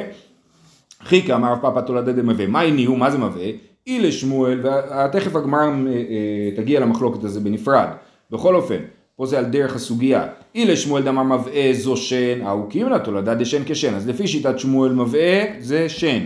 חיכא 1.04 1.36
אמר 1.36 1.52
רב 1.52 1.58
פאפא 1.62 1.82
תולדה 1.82 2.12
דמבעה, 2.12 2.48
מה 2.48 2.62
הניעו? 2.62 2.96
מה 2.96 3.12
זה 3.12 3.18
מבעה? 3.18 3.50
אי 3.88 4.00
לשמואל, 4.00 4.60
ותכף 4.66 5.36
הגמרא 5.36 5.62
אה, 5.62 5.68
אה, 5.68 6.56
תגיע 6.56 6.80
למחלוקת 6.80 7.24
הזה 7.24 7.40
בנפרד. 7.40 7.88
בכל 8.32 8.56
אופן, 8.56 8.80
פה 9.16 9.26
זה 9.26 9.38
על 9.38 9.46
דרך 9.46 9.76
הסוגיה. 9.76 10.28
אי 10.56 10.66
לשמואל 10.66 11.04
דמר 11.04 11.24
מבעה 11.24 11.74
זו 11.74 11.98
שן, 11.98 12.42
ההוא 12.42 12.70
קימנה 12.70 13.00
תולדה 13.00 13.36
דשן 13.36 13.62
כשן. 13.66 13.94
אז 13.96 14.08
לפי 14.08 14.28
שיטת 14.28 14.60
שמואל 14.60 14.92
מבעה 14.92 15.44
זה 15.60 15.90
שן, 15.90 16.26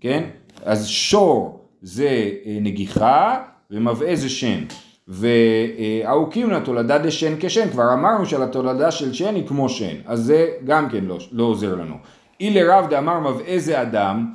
כן? 0.00 0.24
אז 0.64 0.86
שור 0.86 1.60
זה 1.82 2.30
אה, 2.46 2.58
נגיחה 2.60 3.42
ומבעה 3.70 4.16
זה 4.16 4.28
שן. 4.28 4.64
וההוא 5.08 6.30
קימנה 6.30 6.60
תולדה 6.60 6.98
דשן 6.98 7.34
כשן, 7.40 7.70
כבר 7.70 7.92
אמרנו 7.92 8.26
שעל 8.26 8.42
התולדה 8.42 8.90
של 8.90 9.12
שן 9.12 9.34
היא 9.34 9.46
כמו 9.46 9.68
שן, 9.68 9.96
אז 10.06 10.20
זה 10.20 10.48
גם 10.64 10.88
כן 10.88 11.04
לא, 11.04 11.18
לא 11.32 11.44
עוזר 11.44 11.74
לנו. 11.74 11.94
אי 12.40 12.50
לרב 12.50 12.86
דאמר 12.90 13.20
מבעה 13.20 13.58
זה 13.58 13.82
אדם, 13.82 14.26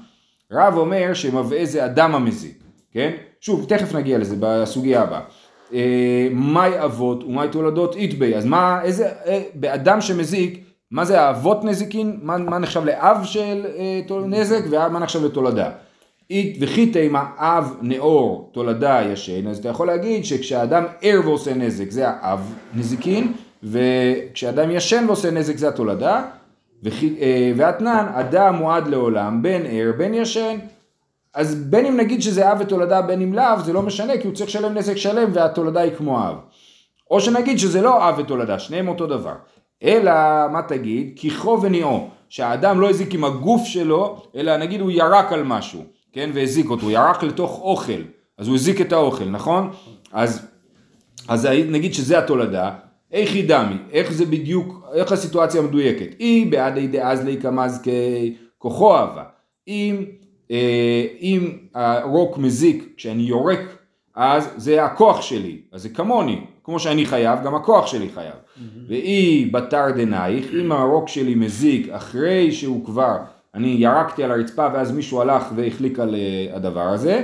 רב 0.51 0.77
אומר 0.77 1.13
שמבעה 1.13 1.65
זה 1.65 1.85
אדם 1.85 2.15
המזיק, 2.15 2.58
כן? 2.93 3.11
שוב, 3.41 3.65
תכף 3.69 3.95
נגיע 3.95 4.17
לזה 4.17 4.35
בסוגיה 4.39 5.01
הבאה. 5.01 5.21
אה, 5.73 6.27
מאי 6.31 6.83
אבות 6.83 7.23
ומאי 7.23 7.47
תולדות 7.51 7.95
איתבי, 7.95 8.35
אז 8.35 8.45
מה, 8.45 8.81
איזה, 8.83 9.07
אה, 9.25 9.41
באדם 9.53 10.01
שמזיק, 10.01 10.63
מה 10.91 11.05
זה 11.05 11.21
האבות 11.21 11.63
נזיקין, 11.63 12.19
מה, 12.21 12.37
מה 12.37 12.57
נחשב 12.57 12.85
לאב 12.85 13.23
של 13.23 13.65
אה, 13.77 14.01
נזק 14.25 14.61
ומה 14.69 14.99
נחשב 14.99 15.25
לתולדה. 15.25 15.69
וכי 16.59 16.85
תימא 16.91 17.21
אב 17.37 17.75
נאור 17.81 18.49
תולדה 18.53 19.01
ישן, 19.11 19.47
אז 19.47 19.57
אתה 19.57 19.69
יכול 19.69 19.87
להגיד 19.87 20.25
שכשאדם 20.25 20.83
ער 21.01 21.21
ועושה 21.25 21.53
נזק 21.53 21.91
זה 21.91 22.07
האב 22.07 22.53
נזיקין, 22.75 23.33
וכשאדם 23.63 24.71
ישן 24.71 25.03
ועושה 25.07 25.31
נזק 25.31 25.57
זה 25.57 25.67
התולדה, 25.67 26.23
אה, 26.85 27.51
ואתנן, 27.55 28.05
אדם 28.13 28.55
מועד 28.55 28.87
לעולם, 28.87 29.41
בין 29.41 29.61
ער, 29.65 29.91
בין 29.97 30.13
ישן. 30.13 30.57
אז 31.33 31.55
בין 31.55 31.85
אם 31.85 31.97
נגיד 31.97 32.21
שזה 32.21 32.51
אב 32.51 32.57
ותולדה, 32.59 33.01
בין 33.01 33.21
אם 33.21 33.33
לאו, 33.33 33.59
זה 33.65 33.73
לא 33.73 33.81
משנה, 33.81 34.17
כי 34.17 34.27
הוא 34.27 34.35
צריך 34.35 34.49
לשלם 34.49 34.73
נזק 34.73 34.95
שלם 34.95 35.29
והתולדה 35.33 35.81
היא 35.81 35.91
כמו 35.97 36.19
אב. 36.29 36.35
או 37.11 37.21
שנגיד 37.21 37.59
שזה 37.59 37.81
לא 37.81 38.09
אב 38.09 38.15
ותולדה, 38.17 38.59
שניהם 38.59 38.87
אותו 38.87 39.07
דבר. 39.07 39.33
אלא, 39.83 40.11
מה 40.51 40.61
תגיד? 40.67 41.13
כיכו 41.15 41.59
וניאו, 41.61 42.07
שהאדם 42.29 42.81
לא 42.81 42.89
הזיק 42.89 43.13
עם 43.13 43.23
הגוף 43.23 43.65
שלו, 43.65 44.21
אלא 44.35 44.57
נגיד 44.57 44.81
הוא 44.81 44.91
ירק 44.91 45.33
על 45.33 45.43
משהו, 45.43 45.83
כן? 46.13 46.29
והזיק 46.33 46.69
אותו, 46.69 46.83
הוא 46.83 46.91
ירק 46.91 47.23
לתוך 47.23 47.59
אוכל, 47.61 48.01
אז 48.37 48.47
הוא 48.47 48.55
הזיק 48.55 48.81
את 48.81 48.93
האוכל, 48.93 49.25
נכון? 49.25 49.71
אז, 50.13 50.47
אז 51.27 51.45
נגיד 51.45 51.93
שזה 51.93 52.19
התולדה, 52.19 52.71
איך 53.11 53.33
היא 53.33 53.49
דמי, 53.49 53.75
איך 53.91 54.11
זה 54.11 54.25
בדיוק, 54.25 54.87
איך 54.93 55.11
הסיטואציה 55.11 55.61
המדויקת. 55.61 56.19
אי 56.19 56.45
בעדי 56.45 56.87
דאזלי 56.87 57.37
כמזכי 57.41 58.35
כוחו 58.57 58.95
אהבה. 58.95 59.23
אם, 59.67 60.05
אם 61.21 61.51
הרוק 61.75 62.37
מזיק 62.37 62.93
כשאני 62.97 63.23
יורק, 63.23 63.59
אז 64.15 64.49
זה 64.57 64.83
הכוח 64.85 65.21
שלי, 65.21 65.61
אז 65.71 65.81
זה 65.81 65.89
כמוני, 65.89 66.41
כמו 66.63 66.79
שאני 66.79 67.05
חייב, 67.05 67.39
גם 67.43 67.55
הכוח 67.55 67.87
שלי 67.87 68.09
חייב. 68.13 68.33
Mm-hmm. 68.33 68.61
ואי 68.87 69.49
בתר 69.51 69.91
דנייך, 69.95 70.53
אם 70.53 70.71
הרוק 70.71 71.07
שלי 71.07 71.35
מזיק 71.35 71.89
אחרי 71.89 72.51
שהוא 72.51 72.85
כבר, 72.85 73.17
אני 73.55 73.75
ירקתי 73.79 74.23
על 74.23 74.31
הרצפה 74.31 74.67
ואז 74.73 74.91
מישהו 74.91 75.21
הלך 75.21 75.43
והחליק 75.55 75.99
על 75.99 76.15
uh, 76.15 76.55
הדבר 76.55 76.87
הזה, 76.87 77.21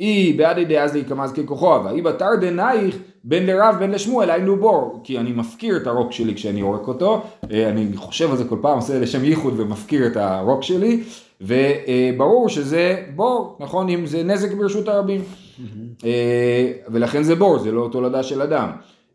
אי 0.00 0.32
בעדי 0.32 0.64
דאזלי 0.64 1.04
כמזכי 1.04 1.46
כוחו 1.46 1.74
אהבה. 1.74 1.90
אי 1.90 2.02
בתר 2.02 2.34
דנייך 2.40 2.96
בין 3.24 3.46
לרב 3.46 3.76
בין 3.78 3.90
לשמואל 3.90 4.30
היינו 4.30 4.56
בור, 4.56 5.00
כי 5.04 5.18
אני 5.18 5.32
מפקיר 5.32 5.76
את 5.76 5.86
הרוק 5.86 6.12
שלי 6.12 6.34
כשאני 6.34 6.60
יורק 6.60 6.88
אותו, 6.88 7.22
אה, 7.50 7.68
אני 7.68 7.86
חושב 7.96 8.30
על 8.30 8.36
זה 8.36 8.44
כל 8.44 8.58
פעם, 8.62 8.76
עושה 8.76 8.98
לשם 8.98 9.24
ייחוד 9.24 9.54
ומפקיר 9.60 10.06
את 10.06 10.16
הרוק 10.16 10.62
שלי, 10.62 11.02
וברור 11.40 12.48
שזה 12.48 13.02
בור, 13.14 13.56
נכון, 13.60 13.88
אם 13.88 14.06
זה 14.06 14.22
נזק 14.22 14.52
ברשות 14.52 14.88
הרבים, 14.88 15.20
אה, 16.04 16.72
ולכן 16.88 17.22
זה 17.22 17.34
בור, 17.34 17.58
זה 17.58 17.72
לא 17.72 17.88
תולדה 17.92 18.22
של 18.22 18.42
אדם. 18.42 18.70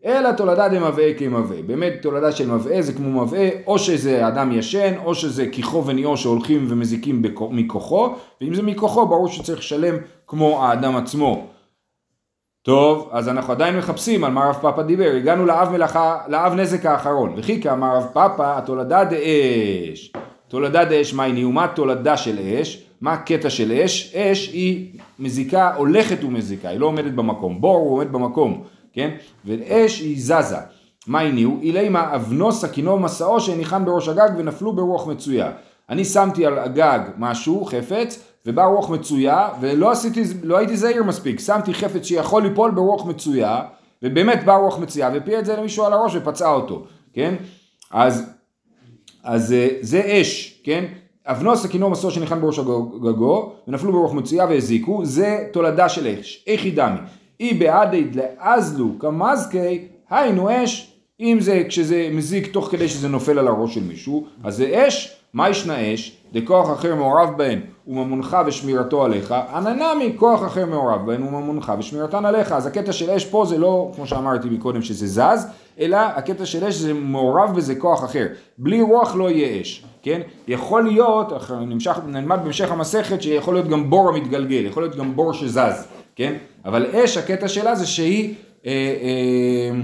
אלא 0.06 0.32
תולדה 0.32 0.70
דמבעה 0.70 1.14
כמבעה. 1.18 1.62
באמת 1.62 1.94
תולדה 2.02 2.32
של 2.32 2.52
מבעה 2.52 2.82
זה 2.82 2.94
כמו 2.94 3.22
מבעה, 3.22 3.50
או 3.68 3.80
שזה 3.80 4.28
אדם 4.28 4.52
ישן, 4.52 4.94
או 5.06 5.16
שזה 5.16 5.48
כיכו 5.52 5.86
וניאו 5.86 6.18
שהולכים 6.18 6.66
ומזיקים 6.70 7.22
מכוחו, 7.50 8.10
ואם 8.42 8.54
זה 8.54 8.62
מכוחו 8.62 9.08
ברור 9.08 9.28
שצריך 9.28 9.60
לשלם 9.60 9.96
כמו 10.28 10.66
האדם 10.66 10.96
עצמו. 10.96 11.48
טוב, 12.64 13.10
אז 13.12 13.30
אנחנו 13.30 13.54
עדיין 13.54 13.78
מחפשים 13.78 14.24
על 14.24 14.32
מה 14.32 14.50
רב 14.50 14.56
פפא 14.62 14.82
דיבר, 14.82 15.12
הגענו 15.18 15.46
לאב 15.46 15.70
מלאכה, 15.70 16.18
לאב 16.28 16.54
נזק 16.54 16.86
האחרון, 16.86 17.34
וכי 17.38 17.62
קאמר 17.62 17.96
רב 17.98 18.06
פפא, 18.14 18.58
אתולדה 18.58 19.04
דאש. 19.04 20.14
תולדה 20.52 20.86
דאש, 20.86 21.14
מאי 21.14 21.32
ניהו, 21.32 21.57
מה 21.57 21.68
תולדה 21.68 22.18
של 22.18 22.40
אש? 22.40 22.84
מה 23.02 23.14
הקטע 23.14 23.50
של 23.50 23.72
אש? 23.72 24.16
אש 24.16 24.50
היא 24.54 25.00
מזיקה, 25.20 25.76
הולכת 25.76 26.24
ומזיקה, 26.24 26.70
היא 26.70 26.80
לא 26.80 26.86
עומדת 26.86 27.14
במקום. 27.14 27.62
בור 27.62 27.78
הוא 27.78 27.94
עומד 27.94 28.12
במקום, 28.12 28.64
כן? 28.94 29.10
ואש 29.46 30.00
היא 30.00 30.22
זזה. 30.22 30.58
מאי 31.08 31.20
ניהו? 31.20 31.58
אילימא 31.62 32.16
אבנו 32.16 32.52
סכינו 32.52 33.00
ומשאו 33.00 33.42
שהניחן 33.42 33.86
בראש 33.86 34.08
הגג 34.08 34.30
ונפלו 34.38 34.74
ברוח 34.76 35.08
מצויה. 35.08 35.52
אני 35.90 36.06
שמתי 36.06 36.46
על 36.46 36.60
הגג 36.60 37.00
משהו, 37.18 37.66
חפץ, 37.66 38.24
ובאה 38.46 38.66
רוח 38.66 38.90
מצויה, 38.90 39.50
ולא 39.62 39.92
עשיתי, 39.92 40.24
לא 40.44 40.58
הייתי 40.58 40.78
זהיר 40.78 41.04
מספיק, 41.04 41.40
שמתי 41.40 41.74
חפץ 41.74 42.06
שיכול 42.06 42.44
ליפול 42.44 42.72
ברוח 42.72 43.06
מצויה, 43.06 43.62
ובאמת 44.04 44.46
באה 44.46 44.58
רוח 44.58 44.80
מצויה, 44.80 45.10
והפיל 45.14 45.40
את 45.40 45.46
זה 45.46 45.56
למישהו 45.56 45.86
על 45.86 45.94
הראש 45.94 46.16
ופצעה 46.16 46.54
אותו, 46.54 46.86
כן? 47.14 47.36
אז, 47.92 48.41
אז 49.24 49.54
אה, 49.54 49.68
זה 49.82 50.22
אש, 50.22 50.62
כן? 50.64 50.86
אבנו 51.26 51.58
סכינו 51.58 51.90
מסור 51.90 52.12
שניחן 52.12 52.42
בראש 52.42 52.60
הגגו, 52.60 53.54
ונפלו 53.68 53.92
ברוח 53.92 54.14
מצויה 54.14 54.46
והזיקו, 54.46 55.06
זה 55.06 55.48
תולדה 55.54 55.90
של 55.90 56.08
אש. 56.08 56.44
איך 56.48 56.64
היא 56.64 56.74
דמי? 56.76 57.00
אי 57.40 57.54
בעדית 57.54 58.16
לאזלו 58.16 58.90
כמזקי, 59.00 59.88
היינו 60.10 60.64
אש, 60.64 60.94
אם 61.20 61.38
זה 61.42 61.64
כשזה 61.68 62.10
מזיק 62.12 62.54
תוך 62.54 62.68
כדי 62.72 62.88
שזה 62.88 63.08
נופל 63.08 63.40
על 63.40 63.48
הראש 63.48 63.74
של 63.76 63.84
מישהו, 63.84 64.28
אז 64.44 64.56
זה 64.56 64.88
אש, 64.88 65.21
מה 65.34 65.50
ישנה 65.50 65.94
אש? 65.94 66.18
דכוח 66.34 66.72
אחר 66.74 66.96
מעורב 66.96 67.38
בהן 67.38 67.60
וממונך 67.88 68.38
ושמירתו 68.46 69.06
עליך, 69.06 69.36
עננמי 69.54 70.14
כוח 70.16 70.46
אחר 70.46 70.66
מעורב 70.66 71.06
בהן 71.06 71.24
וממונך 71.24 71.74
ושמירתן 71.80 72.26
עליך. 72.26 72.52
אז 72.52 72.66
הקטע 72.66 72.92
של 72.92 73.10
אש 73.10 73.26
פה 73.26 73.46
זה 73.46 73.58
לא, 73.58 73.92
כמו 73.96 74.08
שאמרתי 74.08 74.50
מקודם, 74.50 74.82
שזה 74.82 75.08
זז, 75.08 75.48
אלא 75.80 75.98
הקטע 75.98 76.46
של 76.46 76.66
אש 76.66 76.76
זה 76.76 76.94
מעורב 76.94 77.56
בזה 77.56 77.76
כוח 77.76 78.04
אחר. 78.04 78.28
בלי 78.58 78.82
רוח 78.82 79.16
לא 79.16 79.30
יהיה 79.30 79.62
אש, 79.62 79.86
כן? 80.02 80.22
יכול 80.48 80.84
להיות, 80.84 81.34
נמשך, 81.68 82.00
נלמד 82.08 82.40
בהמשך 82.44 82.72
המסכת 82.72 83.22
שיכול 83.22 83.54
להיות 83.54 83.68
גם 83.68 83.90
בור 83.90 84.10
המתגלגל, 84.10 84.66
יכול 84.66 84.84
להיות 84.84 84.96
גם 84.96 85.16
בור 85.16 85.34
שזז, 85.34 85.88
כן? 86.16 86.34
אבל 86.66 86.86
אש, 86.94 87.18
הקטע 87.18 87.48
שלה 87.48 87.76
זה 87.76 87.88
שהיא... 87.88 88.34
אה, 88.66 88.72
אה, 89.02 89.82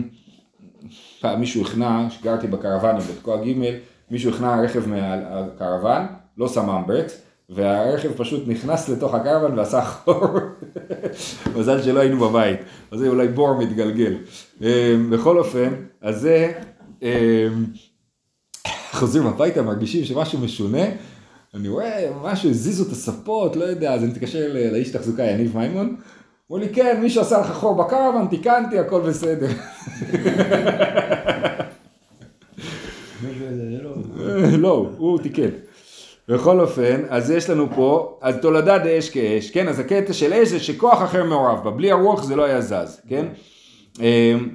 פעם 1.22 1.40
מישהו 1.40 1.62
הכנע, 1.62 2.10
שגרתי 2.10 2.48
בקרוונים 2.48 2.98
בתקוע 2.98 3.38
ג', 3.46 3.54
מישהו 4.12 4.32
הכנע 4.32 4.62
רכב 4.62 4.90
מהקרוון, 4.90 6.06
לא 6.38 6.48
שם 6.48 6.70
אמברקס, 6.70 7.22
והרכב 7.50 8.10
פשוט 8.18 8.44
נכנס 8.48 8.90
לתוך 8.90 9.14
הקרוון 9.14 9.60
ועשה 9.60 9.86
חור. 9.86 10.28
מזל 11.56 11.82
שלא 11.82 12.00
היינו 12.00 12.30
בבית, 12.30 12.60
אז 12.92 13.00
זה 13.00 13.08
אולי 13.08 13.28
בור 13.28 13.58
מתגלגל. 13.58 14.18
אמ, 14.62 14.68
בכל 15.10 15.38
אופן, 15.38 15.74
אז 16.02 16.22
זה, 16.22 16.52
אמ, 17.02 17.08
חוזרים 18.92 19.28
הביתה, 19.28 19.62
מרגישים 19.62 20.06
שמשהו 20.06 20.40
משונה, 20.40 20.84
אני 21.54 21.68
רואה 21.68 22.10
משהו, 22.24 22.50
הזיזו 22.50 22.84
את 22.84 22.92
הספות, 22.92 23.56
לא 23.56 23.64
יודע, 23.64 23.94
אז 23.94 24.04
אני 24.04 24.12
מתקשר 24.12 24.50
לאיש 24.72 24.90
תחזוקה, 24.90 25.24
יניב 25.24 25.58
מימון, 25.58 25.96
אמרו 26.52 26.58
לי, 26.58 26.70
כן, 26.74 27.00
מישהו 27.02 27.22
עשה 27.22 27.40
לך 27.40 27.52
חור 27.52 27.76
בקרוון, 27.76 28.28
תיקנתי, 28.30 28.80
הכל 28.80 29.02
בסדר. 29.02 29.48
לא... 33.82 33.92
לא, 34.64 34.90
הוא 34.98 35.20
תיקן. 35.20 35.50
בכל 36.28 36.60
אופן, 36.60 37.02
אז 37.10 37.32
יש 37.32 37.50
לנו 37.50 37.68
פה, 37.76 38.18
אז 38.22 38.36
תולדה 38.42 38.78
דאש 38.78 39.10
כאש, 39.10 39.52
כן, 39.52 39.68
אז 39.68 39.80
הקטע 39.80 40.14
של 40.14 40.34
אש 40.34 40.48
זה 40.48 40.60
שכוח 40.60 41.04
אחר 41.04 41.24
מעורב 41.24 41.64
בה, 41.64 41.72
בלי 41.72 41.92
הרוח 41.92 42.24
זה 42.24 42.36
לא 42.36 42.44
היה 42.44 42.62
זז, 42.62 43.02
כן? 43.10 43.26
אמ, 44.00 44.50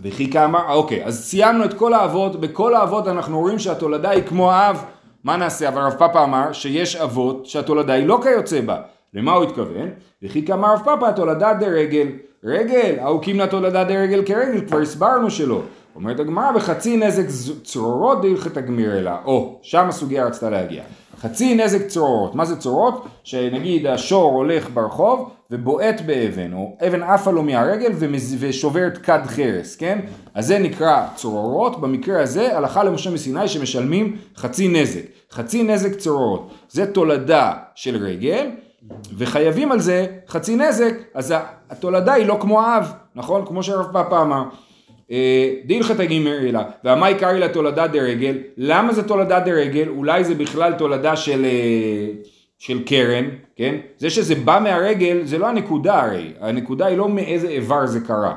וכי 0.00 0.30
כמה, 0.30 0.72
אוקיי, 0.72 1.04
אז 1.04 1.24
סיימנו 1.24 1.64
את 1.64 1.74
כל 1.74 1.94
האבות, 1.94 2.40
בכל 2.40 2.74
האבות 2.74 3.08
אנחנו 3.08 3.40
רואים 3.40 3.58
שהתולדה 3.58 4.10
היא 4.10 4.22
כמו 4.22 4.52
האב, 4.52 4.84
מה 5.24 5.36
נעשה? 5.36 5.68
אבל 5.68 5.82
רב 5.82 5.92
פאפה 5.98 6.24
אמר 6.24 6.52
שיש 6.52 6.96
אבות 6.96 7.46
שהתולדה 7.46 7.92
היא 7.92 8.06
לא 8.06 8.20
כיוצא 8.22 8.60
בה. 8.60 8.80
למה 9.14 9.32
הוא 9.32 9.44
התכוון? 9.44 9.88
וכי 10.22 10.46
כמה 10.46 10.72
רב 10.72 10.80
פאפה 10.84 11.08
התולדה 11.08 11.52
דרגל, 11.52 12.08
רגל, 12.44 12.96
ההוקים 13.00 13.40
לתולדה 13.40 13.84
דרגל 13.84 14.22
כרגל, 14.26 14.66
כבר 14.66 14.80
הסברנו 14.80 15.30
שלא. 15.30 15.62
אומרת 15.94 16.20
הגמרא 16.20 16.52
בחצי 16.52 16.96
נזק 16.96 17.24
צרורות 17.64 18.22
דהלכת 18.22 18.56
הגמיר 18.56 18.98
אלא, 18.98 19.10
או, 19.24 19.58
שם 19.62 19.88
הסוגיה 19.88 20.26
רצתה 20.26 20.50
להגיע. 20.50 20.82
חצי 21.20 21.54
נזק 21.54 21.86
צרורות, 21.86 22.34
מה 22.34 22.44
זה 22.44 22.56
צרורות? 22.56 23.04
שנגיד 23.24 23.86
השור 23.86 24.32
הולך 24.32 24.68
ברחוב 24.74 25.30
ובועט 25.50 26.00
באבן, 26.00 26.52
או 26.52 26.76
אבן 26.86 27.02
עפה 27.02 27.30
לו 27.30 27.42
מהרגל 27.42 27.92
ומז- 27.98 28.34
ושוברת 28.38 28.98
כד 28.98 29.20
חרס, 29.26 29.76
כן? 29.76 29.98
אז 30.34 30.46
זה 30.46 30.58
נקרא 30.58 31.06
צרורות, 31.14 31.80
במקרה 31.80 32.22
הזה 32.22 32.56
הלכה 32.56 32.84
למשה 32.84 33.10
מסיני 33.10 33.48
שמשלמים 33.48 34.16
חצי 34.36 34.68
נזק. 34.68 35.00
חצי 35.32 35.62
נזק 35.62 35.94
צרורות, 35.98 36.50
זה 36.70 36.86
תולדה 36.86 37.52
של 37.74 37.96
רגל, 38.04 38.50
וחייבים 39.18 39.72
על 39.72 39.80
זה 39.80 40.06
חצי 40.28 40.56
נזק, 40.56 40.94
אז 41.14 41.34
התולדה 41.70 42.12
היא 42.12 42.26
לא 42.26 42.36
כמו 42.40 42.60
האב, 42.62 42.92
נכון? 43.14 43.46
כמו 43.46 43.62
שהרב 43.62 43.86
פאפה 43.92 44.22
אמר. 44.22 44.42
אה, 45.10 45.54
דילכתא 45.64 46.04
גימר 46.04 46.38
אלא, 46.38 46.60
והמאי 46.84 47.14
קרעי 47.14 47.40
לה 47.40 47.48
תולדה 47.48 47.86
דרגל, 47.86 48.38
למה 48.56 48.92
זה 48.92 49.08
תולדה 49.08 49.40
דרגל? 49.40 49.88
אולי 49.88 50.24
זה 50.24 50.34
בכלל 50.34 50.72
תולדה 50.72 51.16
של, 51.16 51.44
אה, 51.44 52.06
של 52.58 52.82
קרן, 52.84 53.24
כן? 53.56 53.74
זה 53.98 54.10
שזה 54.10 54.34
בא 54.34 54.60
מהרגל 54.62 55.20
זה 55.24 55.38
לא 55.38 55.46
הנקודה 55.46 56.02
הרי, 56.02 56.32
הנקודה 56.40 56.86
היא 56.86 56.96
לא 56.96 57.08
מאיזה 57.08 57.48
איבר 57.48 57.86
זה 57.86 58.00
קרה. 58.00 58.36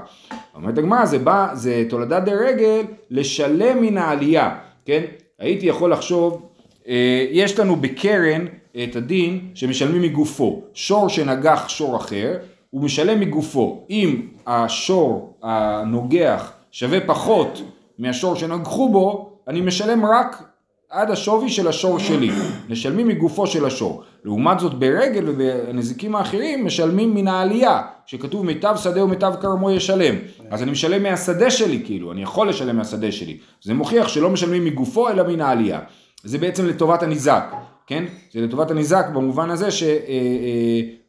אומרת 0.55 0.77
הגמרא 0.77 1.05
זה 1.05 1.19
בא, 1.19 1.49
זה 1.53 1.83
תולדה 1.89 2.19
דרגל 2.19 2.81
לשלם 3.11 3.81
מן 3.81 3.97
העלייה, 3.97 4.55
כן? 4.85 5.03
הייתי 5.39 5.65
יכול 5.65 5.91
לחשוב, 5.91 6.49
אה, 6.87 7.25
יש 7.31 7.59
לנו 7.59 7.75
בקרן 7.75 8.45
את 8.83 8.95
הדין 8.95 9.39
שמשלמים 9.53 10.01
מגופו, 10.01 10.63
שור 10.73 11.09
שנגח 11.09 11.69
שור 11.69 11.97
אחר, 11.97 12.37
הוא 12.69 12.81
משלם 12.81 13.19
מגופו. 13.19 13.85
אם 13.89 14.21
השור 14.47 15.37
הנוגח 15.43 16.53
שווה 16.71 16.99
פחות 17.01 17.61
מהשור 17.99 18.35
שנגחו 18.35 18.89
בו, 18.89 19.33
אני 19.47 19.61
משלם 19.61 20.05
רק 20.05 20.43
עד 20.89 21.11
השווי 21.11 21.49
של 21.49 21.67
השור 21.67 21.99
שלי. 21.99 22.29
משלמים 22.69 23.07
מגופו 23.07 23.47
של 23.47 23.65
השור. 23.65 24.03
לעומת 24.23 24.59
זאת 24.59 24.73
ברגל 24.73 25.23
ובנזיקים 25.27 26.15
האחרים 26.15 26.65
משלמים 26.65 27.15
מן 27.15 27.27
העלייה, 27.27 27.81
שכתוב 28.05 28.45
מיטב 28.45 28.75
שדה 28.77 29.03
ומיטב 29.03 29.33
כרמו 29.41 29.71
ישלם. 29.71 30.15
אז 30.49 30.63
אני 30.63 30.71
משלם 30.71 31.03
מהשדה 31.03 31.51
שלי 31.51 31.81
כאילו, 31.85 32.11
אני 32.11 32.23
יכול 32.23 32.49
לשלם 32.49 32.77
מהשדה 32.77 33.11
שלי. 33.11 33.37
זה 33.63 33.73
מוכיח 33.73 34.07
שלא 34.07 34.29
משלמים 34.29 34.65
מגופו 34.65 35.09
אלא 35.09 35.23
מן 35.27 35.41
העלייה. 35.41 35.79
זה 36.23 36.37
בעצם 36.37 36.67
לטובת 36.67 37.03
הניזק, 37.03 37.53
כן? 37.87 38.03
זה 38.33 38.41
לטובת 38.41 38.71
הניזק 38.71 39.05
במובן 39.13 39.49
הזה 39.49 39.71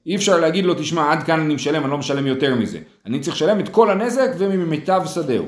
שאי 0.08 0.16
אפשר 0.16 0.40
להגיד 0.40 0.64
לו, 0.64 0.74
תשמע, 0.74 1.12
עד 1.12 1.22
כאן 1.22 1.40
אני 1.40 1.54
משלם, 1.54 1.82
אני 1.82 1.90
לא 1.90 1.98
משלם 1.98 2.26
יותר 2.26 2.54
מזה. 2.54 2.78
אני 3.06 3.20
צריך 3.20 3.36
לשלם 3.36 3.60
את 3.60 3.68
כל 3.68 3.90
הנזק 3.90 4.30
וממיטב 4.38 5.02
שדהו. 5.06 5.44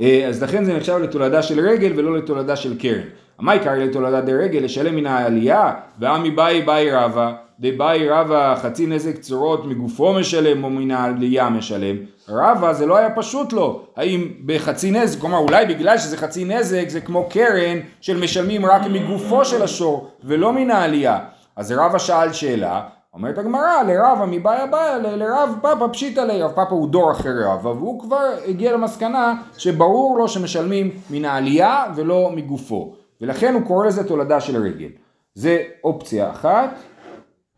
אה, 0.00 0.26
אז 0.28 0.42
לכן 0.42 0.64
זה 0.64 0.76
נחשב 0.76 0.96
לתולדה 1.02 1.42
של 1.42 1.60
רגל 1.60 1.92
ולא 1.96 2.18
לתולדה 2.18 2.56
של 2.56 2.78
קרן. 2.78 3.00
המאי 3.38 3.58
קרא 3.58 3.74
לתולדה 3.74 4.20
דרגל 4.20 4.58
לשלם 4.58 4.96
מן 4.96 5.06
העלייה, 5.06 5.72
ועמי 5.98 6.30
באי 6.30 6.62
באי 6.62 6.90
רבה, 6.90 7.32
דבאי 7.60 8.08
רבה 8.08 8.54
חצי 8.62 8.86
נזק 8.86 9.18
צורות 9.18 9.64
מגופו 9.64 10.12
משלם 10.12 10.64
או 10.64 10.70
מן 10.70 10.90
העלייה 10.90 11.48
משלם. 11.48 11.96
רבה 12.28 12.72
זה 12.72 12.86
לא 12.86 12.96
היה 12.96 13.10
פשוט 13.10 13.52
לו, 13.52 13.86
האם 13.96 14.28
בחצי 14.46 14.90
נזק, 14.90 15.20
כלומר 15.20 15.38
אולי 15.38 15.66
בגלל 15.66 15.98
שזה 15.98 16.16
חצי 16.16 16.44
נזק 16.44 16.88
זה 16.88 17.00
כמו 17.00 17.28
קרן 17.30 17.78
של 18.00 18.20
משלמים 18.20 18.66
רק 18.66 18.82
מגופו 18.90 19.44
של 19.44 19.62
השור 19.62 20.10
ולא 20.24 20.52
מן 20.52 20.70
העלייה. 20.70 21.18
אז 21.56 21.72
רבה 21.72 21.98
שאל 21.98 22.32
שאלה, 22.32 22.88
אומרת 23.14 23.38
הגמרא, 23.38 23.82
לרבא 23.82 24.24
מבעיה 24.28 24.66
בעיה, 24.66 24.98
לרב 24.98 25.58
פאפה 25.62 25.88
פשיטא 25.88 26.20
לי, 26.20 26.42
רב 26.42 26.52
פאפה 26.52 26.74
הוא 26.74 26.88
דור 26.88 27.12
אחרי 27.12 27.44
רבא, 27.44 27.68
והוא 27.68 28.00
כבר 28.00 28.34
הגיע 28.48 28.72
למסקנה 28.72 29.42
שברור 29.58 30.18
לו 30.18 30.28
שמשלמים 30.28 30.90
מן 31.10 31.24
העלייה 31.24 31.84
ולא 31.96 32.30
מגופו, 32.34 32.94
ולכן 33.20 33.54
הוא 33.54 33.62
קורא 33.66 33.86
לזה 33.86 34.08
תולדה 34.08 34.40
של 34.40 34.62
רגל. 34.62 34.88
זה 35.34 35.62
אופציה 35.84 36.30
אחת. 36.30 36.70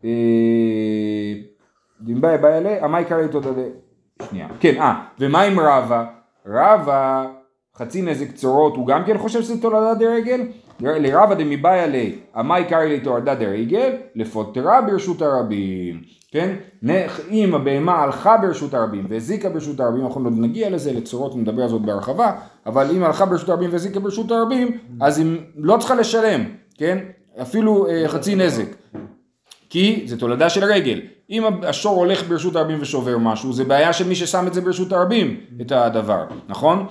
אה, 0.05 0.09
דמבעיה 2.01 2.37
בעיה 2.37 2.59
לי, 2.59 2.79
המאי 2.79 3.05
קרא 3.05 3.21
לי 3.21 3.27
תולדה, 3.27 3.61
שנייה, 4.29 4.47
כן, 4.59 4.81
אה, 4.81 4.93
ומה 5.19 5.41
עם 5.41 5.59
רבא? 5.59 6.05
רבא, 6.45 7.25
חצי 7.75 8.01
נזק 8.01 8.31
צורות, 8.31 8.75
הוא 8.75 8.87
גם 8.87 9.03
כן 9.05 9.17
חושב 9.17 9.41
שזה 9.41 9.61
תולדה 9.61 9.93
דרגל? 9.93 10.41
לרבא 10.81 11.35
דמבעיה 11.35 11.87
לי, 11.87 12.15
המאי 12.33 12.63
קרעי 12.69 12.89
לי 12.89 12.99
תולדה 12.99 13.35
דרגל, 13.35 13.95
לפוטרה 14.15 14.81
ברשות 14.81 15.21
הרבים, 15.21 16.01
כן? 16.31 16.55
אם 17.31 17.55
הבהמה 17.55 17.95
הלכה 18.03 18.37
ברשות 18.37 18.73
הרבים 18.73 19.05
והזיקה 19.09 19.49
ברשות 19.49 19.79
הרבים, 19.79 20.05
אנחנו 20.05 20.23
עוד 20.23 20.33
נגיע 20.37 20.69
לזה, 20.69 20.93
לצורות 20.93 21.35
נדבר 21.35 21.63
על 21.63 21.69
זאת 21.69 21.81
בהרחבה, 21.81 22.31
אבל 22.65 22.87
אם 22.91 23.03
הלכה 23.03 23.25
ברשות 23.25 23.49
הרבים 23.49 23.69
והזיקה 23.71 23.99
ברשות 23.99 24.31
הרבים, 24.31 24.77
אז 25.01 25.19
היא 25.19 25.37
לא 25.55 25.77
צריכה 25.77 25.95
לשלם, 25.95 26.43
כן? 26.77 26.97
אפילו 27.41 27.87
אה, 27.87 28.07
חצי 28.07 28.35
נזק. 28.35 28.75
כי 29.69 30.03
זה 30.05 30.19
תולדה 30.19 30.49
של 30.49 30.63
רגל. 30.63 31.01
אם 31.29 31.43
השור 31.63 31.95
הולך 31.95 32.23
ברשות 32.27 32.55
הרבים 32.55 32.77
ושובר 32.81 33.17
משהו, 33.17 33.53
זה 33.53 33.63
בעיה 33.63 33.93
של 33.93 34.07
מי 34.07 34.15
ששם 34.15 34.47
את 34.47 34.53
זה 34.53 34.61
ברשות 34.61 34.91
הרבים, 34.91 35.37
את 35.61 35.71
הדבר, 35.71 36.23
נכון? 36.47 36.85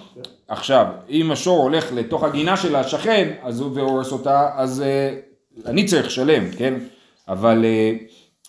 עכשיו, 0.49 0.87
אם 1.11 1.31
השור 1.31 1.63
הולך 1.63 1.93
לתוך 1.95 2.25
הגינה 2.25 2.57
של 2.57 2.77
השכן, 2.77 3.33
אז 3.43 3.61
הוא 3.61 3.71
והורס 3.75 4.13
אותה, 4.13 4.51
אז 4.55 4.83
אה, 4.83 5.15
אני 5.67 5.85
צריך 5.85 6.07
לשלם, 6.07 6.51
כן? 6.59 6.75
אבל, 7.29 7.65
אה, 7.65 7.93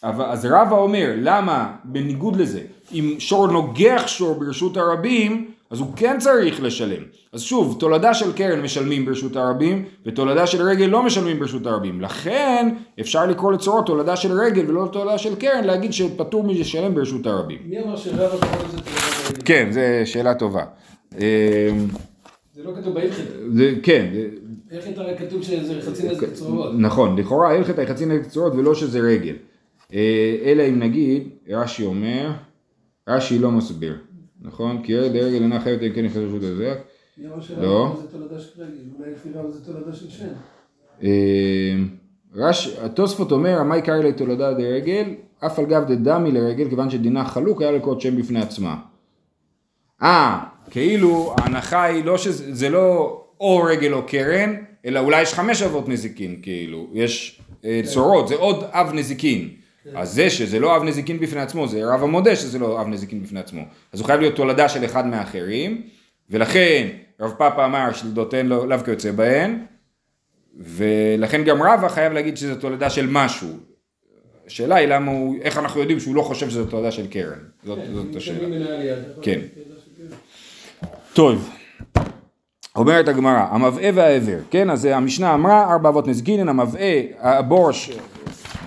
אבל 0.04 0.26
אז 0.26 0.46
רבא 0.46 0.78
אומר, 0.78 1.14
למה 1.18 1.72
בניגוד 1.84 2.36
לזה, 2.36 2.62
אם 2.94 3.16
שור 3.20 3.48
נוגח 3.48 4.04
שור 4.08 4.40
ברשות 4.40 4.78
הרבים, 4.78 5.52
אז 5.70 5.80
הוא 5.80 5.88
כן 5.96 6.20
צריך 6.20 6.64
לשלם. 6.64 7.04
אז 7.34 7.42
שוב, 7.42 7.78
תולדה 7.80 8.14
של 8.14 8.34
קרן 8.34 8.62
משלמים 8.62 9.06
ברשות 9.06 9.36
הרבים, 9.36 9.86
ותולדה 10.06 10.48
של 10.48 10.62
רגל 10.62 10.86
לא 10.86 11.04
משלמים 11.04 11.40
ברשות 11.40 11.66
הרבים. 11.66 12.02
לכן 12.02 12.70
אפשר 13.00 13.26
לקרוא 13.26 13.52
לצורות 13.54 13.86
תולדה 13.86 14.16
של 14.16 14.32
רגל 14.32 14.66
ולא 14.70 14.90
תולדה 14.92 15.18
של 15.18 15.36
קרן, 15.36 15.64
להגיד 15.64 15.94
שפטור 15.94 16.44
מלשלם 16.44 16.96
ברשות 16.96 17.26
הרבים. 17.28 17.58
מי 17.66 17.80
אמר 17.80 17.96
שרבא 17.96 18.28
קורא 18.30 18.64
לזה 18.68 18.78
תולדה 18.78 18.90
דרגל? 19.30 19.42
כן, 19.46 19.70
זו 19.72 19.80
שאלה 20.06 20.34
טובה. 20.36 20.64
אה, 21.20 21.70
זה 22.56 22.64
לא 22.64 22.72
כתוב 22.82 22.94
בהלכת. 22.94 23.24
זה, 23.54 23.74
כן, 23.84 24.08
זה- 24.14 24.28
בהלכת 24.72 24.98
הרי 24.98 25.18
כתוב 25.18 25.44
שזה 25.44 25.82
חצי 25.82 26.08
נזק 26.10 26.34
צרורות. 26.34 26.72
נכון, 26.78 27.20
לכאורה 27.20 27.52
הלכת 27.56 27.80
היא 27.80 27.88
חצי 27.88 28.06
נגד 28.06 28.26
צורות 28.26 28.54
ולא 28.56 28.76
שזה 28.76 29.00
רגל. 29.00 29.36
אה, 29.94 30.36
אלא 30.46 30.64
אם 30.70 30.80
נגיד, 30.80 31.30
רש"י 31.50 31.86
אומר, 31.86 32.32
רש"י 33.10 33.40
לא 33.40 33.52
מסביר, 33.52 33.98
נכון? 34.42 34.82
כי 34.84 34.98
הרגל 34.98 35.20
אינה 35.34 35.60
חייבת 35.62 35.82
אם 35.84 35.94
כן 35.96 36.06
נכנס 36.06 36.18
לרשות 36.18 36.44
הזק. 36.44 36.78
לא. 37.62 37.96
רש, 42.34 42.78
התוספות 42.78 43.32
אומר, 43.32 43.60
המאי 43.60 43.82
קרא 43.82 43.98
לי 43.98 44.14
תולדה 44.14 44.54
דרגל, 44.54 45.16
אף 45.46 45.60
על 45.60 45.66
גב 45.66 45.84
דדמי 45.88 46.32
לרגל, 46.32 46.70
כיוון 46.70 46.90
שדינה 46.90 47.26
חלוק, 47.26 47.62
היה 47.62 47.72
לקרות 47.72 48.02
שם 48.02 48.18
בפני 48.18 48.42
עצמה. 48.42 48.76
אה, 50.04 50.40
כאילו 50.70 51.34
ההנחה 51.38 51.84
היא 51.84 52.06
לא 52.06 52.18
שזה, 52.18 52.56
זה 52.56 52.70
לא 52.70 53.22
או 53.40 53.64
רגל 53.64 53.94
או 53.94 54.06
קרן, 54.08 54.56
אלא 54.86 55.00
אולי 55.00 55.22
יש 55.22 55.34
חמש 55.34 55.62
אבות 55.62 55.90
נזיקין, 55.90 56.40
כאילו, 56.42 56.88
יש 56.94 57.42
אה, 57.66 57.82
צורות, 57.86 58.28
זה 58.28 58.36
עוד 58.36 58.64
אב 58.64 58.94
נזיקין. 58.94 59.50
אז 59.96 60.14
זה 60.14 60.30
שזה 60.30 60.60
לא 60.60 60.76
אב 60.76 60.84
נזיקין 60.84 61.20
בפני 61.20 61.42
עצמו, 61.42 61.68
זה 61.68 61.94
רב 61.94 62.04
המודה 62.04 62.36
שזה 62.36 62.60
לא 62.60 62.82
אב 62.82 62.88
נזיקין 62.88 63.24
בפני 63.24 63.40
עצמו. 63.40 63.62
אז 63.94 64.00
הוא 64.00 64.06
חייב 64.06 64.20
להיות 64.20 64.36
תולדה 64.36 64.70
של 64.70 64.86
אחד 64.86 65.08
מהאחרים, 65.08 65.82
ולכן 66.30 66.88
רב 67.22 67.34
פאפה 67.38 67.66
אמר 67.66 67.94
שלדותיהן 67.94 68.46
לא- 68.48 68.68
לאו 68.68 68.78
כיוצא 68.86 69.12
בהן, 69.12 69.66
ולכן 70.60 71.44
גם 71.44 71.64
רבא 71.64 71.88
חייב 71.88 72.14
להגיד 72.14 72.38
שזו 72.38 72.56
תולדה 72.56 72.90
של 72.90 73.08
משהו. 73.12 73.50
השאלה 74.48 74.76
היא 74.76 74.88
למה 74.88 75.12
הוא, 75.12 75.36
איך 75.42 75.58
אנחנו 75.58 75.80
יודעים 75.80 76.00
שהוא 76.00 76.16
לא 76.16 76.22
חושב 76.22 76.50
שזו 76.50 76.66
תולדה 76.66 76.92
של 76.92 77.08
קרן. 77.08 77.38
זאת, 77.66 77.78
כן, 77.80 77.94
זאת 77.94 78.16
השאלה. 78.16 78.66
כן. 79.22 79.40
טוב. 81.14 81.50
אומרת 82.76 83.08
הגמרא, 83.08 83.46
המבעה 83.52 83.90
והעבר, 83.94 84.38
כן? 84.52 84.70
אז 84.70 84.86
המשנה 84.86 85.34
אמרה, 85.34 85.74
ארבע 85.74 85.90
אבות 85.90 86.08
נזקינן, 86.08 86.50
המבעה, 86.50 86.92
הבור, 87.20 87.70
הש- 87.70 87.92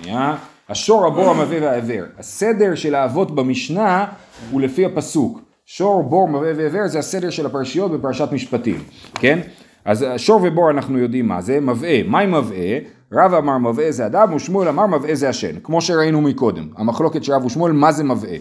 שנייה, 0.01 0.35
השור, 0.69 1.05
הבור, 1.05 1.29
המבעה 1.29 1.61
והעבר. 1.61 2.03
הסדר 2.19 2.75
של 2.75 2.95
האבות 2.95 3.35
במשנה 3.35 4.05
הוא 4.51 4.61
לפי 4.61 4.85
הפסוק. 4.85 5.41
שור, 5.65 6.03
בור, 6.03 6.27
מבעה 6.27 6.51
ועבר 6.55 6.87
זה 6.87 6.99
הסדר 6.99 7.29
של 7.29 7.45
הפרשיות 7.45 7.91
בפרשת 7.91 8.27
משפטים, 8.31 8.79
כן? 9.15 9.39
אז 9.85 10.05
שור 10.17 10.39
ובור 10.43 10.69
אנחנו 10.71 10.97
יודעים 10.97 11.27
מה 11.27 11.41
זה, 11.41 11.59
מבעה, 11.59 12.03
מהי 12.03 12.27
מבעה? 12.27 12.77
רב 13.11 13.33
אמר 13.33 13.57
מבעה 13.57 13.91
זה 13.91 14.05
אדם 14.05 14.33
ושמואל 14.33 14.67
אמר 14.67 14.85
מבעה 14.85 15.15
זה 15.15 15.29
השן, 15.29 15.59
כמו 15.63 15.81
שראינו 15.81 16.21
מקודם, 16.21 16.67
המחלוקת 16.77 17.23
של 17.23 17.33
רב 17.33 17.45
ושמואל, 17.45 17.71
מה 17.71 17.91
זה 17.91 18.03
מבעה? 18.03 18.37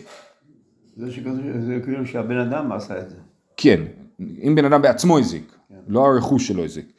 זה 0.96 1.80
כאילו 1.84 2.06
שהבן 2.06 2.38
אדם 2.38 2.72
עשה 2.72 2.98
את 2.98 3.10
זה. 3.10 3.16
כן, 3.56 3.80
אם 4.20 4.54
בן 4.54 4.64
אדם 4.64 4.82
בעצמו 4.82 5.18
הזיק, 5.18 5.56
לא 5.88 6.06
הרכוש 6.06 6.48
שלו 6.48 6.64
הזיק. 6.64 6.92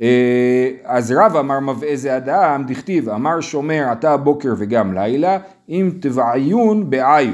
אה, 0.00 0.70
אז 0.84 1.12
רב 1.12 1.36
אמר 1.36 1.60
מבעה 1.60 1.96
זה 1.96 2.16
אדם, 2.16 2.64
דכתיב, 2.66 3.08
אמר 3.08 3.40
שומר 3.40 3.84
אתה 3.92 4.16
בוקר 4.16 4.54
וגם 4.58 4.94
לילה, 4.94 5.38
אם 5.68 5.90
תבעיון 6.00 6.90
בעיו, 6.90 7.32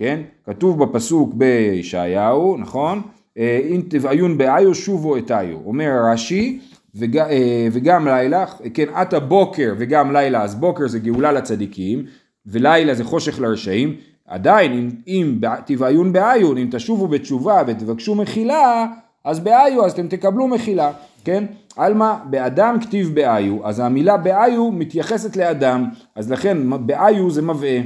כן? 0.00 0.20
כתוב 0.46 0.84
בפסוק 0.84 1.34
בישעיהו, 1.34 2.56
נכון? 2.56 3.02
אה, 3.38 3.60
אם 3.68 3.82
תבעיון 3.88 4.38
בעיו 4.38 4.74
שובו 4.74 5.16
אתיו, 5.16 5.56
אומר 5.66 5.90
רש"י, 6.12 6.60
וג, 6.94 7.18
אה, 7.18 7.68
וגם 7.72 8.08
לילה, 8.08 8.44
כן, 8.74 8.84
אתה 9.02 9.20
בוקר 9.20 9.74
וגם 9.78 10.12
לילה, 10.12 10.42
אז 10.42 10.54
בוקר 10.54 10.88
זה 10.88 10.98
גאולה 10.98 11.32
לצדיקים, 11.32 12.04
ולילה 12.46 12.94
זה 12.94 13.04
חושך 13.04 13.40
לרשעים, 13.40 13.96
עדיין 14.26 14.72
אם, 14.72 14.90
אם 15.06 15.36
בע- 15.40 15.60
תבעיון 15.64 16.12
בעיון, 16.12 16.58
אם 16.58 16.68
תשובו 16.70 17.08
בתשובה 17.08 17.62
ותבקשו 17.66 18.14
מחילה, 18.14 18.86
אז 19.24 19.40
בעיו, 19.40 19.84
אז 19.84 19.92
אתם 19.92 20.08
תקבלו 20.08 20.48
מחילה, 20.48 20.92
כן? 21.24 21.44
עלמא, 21.76 22.14
באדם 22.30 22.76
כתיב 22.80 23.14
בעיו, 23.14 23.66
אז 23.66 23.80
המילה 23.80 24.16
בעיו 24.16 24.70
מתייחסת 24.72 25.36
לאדם, 25.36 25.88
אז 26.14 26.30
לכן 26.32 26.86
בעיו 26.86 27.30
זה 27.30 27.42
מבעה, 27.42 27.80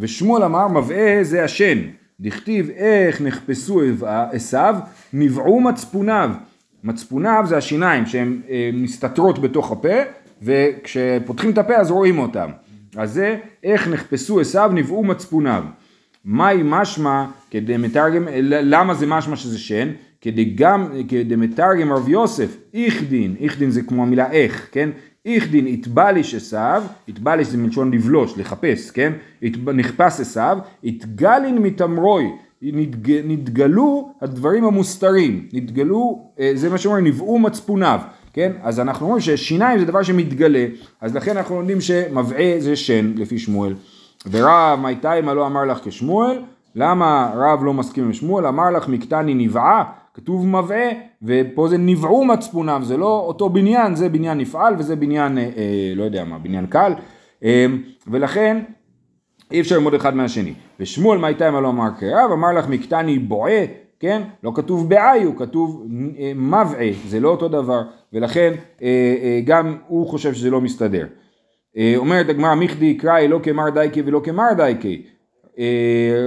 ושמואל 0.00 0.44
אמר 0.44 0.68
מבעה 0.68 1.18
זה 1.22 1.44
השן, 1.44 1.78
דכתיב 2.20 2.70
איך 2.70 3.20
נחפשו 3.20 3.82
עשיו, 4.32 4.76
נבעו 5.12 5.60
מצפוניו, 5.60 6.30
מצפוניו 6.84 7.44
זה 7.48 7.56
השיניים 7.56 8.06
שהן 8.06 8.40
אה, 8.50 8.70
מסתתרות 8.72 9.38
בתוך 9.38 9.72
הפה, 9.72 9.96
וכשפותחים 10.42 11.50
את 11.50 11.58
הפה 11.58 11.76
אז 11.76 11.90
רואים 11.90 12.18
אותם. 12.18 12.50
אז 12.96 13.12
זה 13.12 13.36
איך 13.64 13.88
נחפשו 13.88 14.40
עשיו 14.40 14.70
נבעו 14.74 15.04
מצפוניו. 15.04 15.64
מהי 16.24 16.60
משמע 16.64 17.26
כדי 17.50 17.76
מתרגם, 17.76 18.28
למה 18.42 18.94
זה 18.94 19.06
משמע 19.06 19.36
שזה 19.36 19.58
שן? 19.58 19.88
כדי 20.20 20.44
גם, 20.44 20.86
כדי 21.08 21.36
מתרגם 21.36 21.92
רב 21.92 22.08
יוסף, 22.08 22.56
איכדין, 22.74 23.36
איכדין 23.40 23.70
זה 23.70 23.82
כמו 23.82 24.02
המילה 24.02 24.32
איך, 24.32 24.68
כן? 24.72 24.90
איכדין 25.26 25.66
יתבליש 25.66 26.34
עשיו, 26.34 26.82
יתבליש 27.08 27.48
זה 27.48 27.58
מלשון 27.58 27.90
לבלוש, 27.92 28.38
לחפש, 28.38 28.90
כן? 28.90 29.12
נחפש 29.74 30.20
עשיו, 30.20 30.58
יתגלין 30.82 31.58
מתמרוי, 31.58 32.30
נתג, 32.62 33.10
נתגלו 33.24 34.12
הדברים 34.20 34.64
המוסתרים, 34.64 35.48
נתגלו, 35.52 36.22
אה, 36.40 36.50
זה 36.54 36.70
מה 36.70 36.78
שאומרים, 36.78 37.06
נבעו 37.06 37.38
מצפוניו, 37.38 38.00
כן? 38.32 38.52
אז 38.62 38.80
אנחנו 38.80 39.06
אומרים 39.06 39.20
ששיניים 39.20 39.78
זה 39.78 39.84
דבר 39.84 40.02
שמתגלה, 40.02 40.66
אז 41.00 41.16
לכן 41.16 41.36
אנחנו 41.36 41.56
לומדים 41.56 41.80
שמבעה 41.80 42.54
זה 42.58 42.76
שן, 42.76 43.12
לפי 43.16 43.38
שמואל. 43.38 43.74
ורב 44.30 44.78
מייתאי 44.82 45.20
מה 45.20 45.34
לא 45.34 45.46
אמר 45.46 45.64
לך 45.64 45.78
כשמואל, 45.84 46.42
למה 46.74 47.32
רב 47.34 47.64
לא 47.64 47.74
מסכים 47.74 48.04
עם 48.04 48.12
שמואל? 48.12 48.46
אמר 48.46 48.70
לך 48.70 48.88
מקטני 48.88 49.34
נבעה, 49.34 49.84
כתוב 50.14 50.46
מבעה, 50.46 50.88
ופה 51.22 51.68
זה 51.68 51.78
נבעו 51.78 52.24
מצפונם, 52.24 52.80
זה 52.84 52.96
לא 52.96 53.24
אותו 53.26 53.48
בניין, 53.48 53.94
זה 53.94 54.08
בניין 54.08 54.38
נפעל 54.38 54.74
וזה 54.78 54.96
בניין, 54.96 55.38
אה, 55.38 55.42
אה, 55.42 55.92
לא 55.96 56.04
יודע 56.04 56.24
מה, 56.24 56.38
בניין 56.38 56.66
קל, 56.66 56.92
אה, 57.44 57.66
ולכן 58.06 58.62
אי 59.52 59.60
אפשר 59.60 59.74
ללמוד 59.76 59.94
אחד 59.94 60.16
מהשני. 60.16 60.54
ושמואל 60.80 61.18
מה 61.18 61.30
לא 61.60 61.68
אמר 61.68 61.88
כרב, 61.98 62.30
אמר 62.32 62.52
לך 62.52 62.68
מקטני 62.68 63.18
בועה, 63.18 63.64
כן? 64.00 64.22
לא 64.44 64.52
כתוב 64.54 64.88
בעיו, 64.88 65.36
כתוב 65.36 65.86
אה, 66.18 66.32
מבעה, 66.34 66.88
זה 67.06 67.20
לא 67.20 67.28
אותו 67.28 67.48
דבר, 67.48 67.82
ולכן 68.12 68.52
אה, 68.82 68.88
אה, 69.22 69.40
גם 69.44 69.76
הוא 69.86 70.06
חושב 70.06 70.34
שזה 70.34 70.50
לא 70.50 70.60
מסתדר. 70.60 71.06
אה, 71.76 71.92
אומרת 71.96 72.28
הגמרא 72.28 72.54
מיכדי 72.54 72.94
קראי 72.94 73.28
לא 73.28 73.40
כמר 73.42 73.70
דייקי 73.70 74.02
ולא 74.02 74.20
כמר 74.24 74.52
דייקי. 74.56 75.02
אה, 75.58 75.64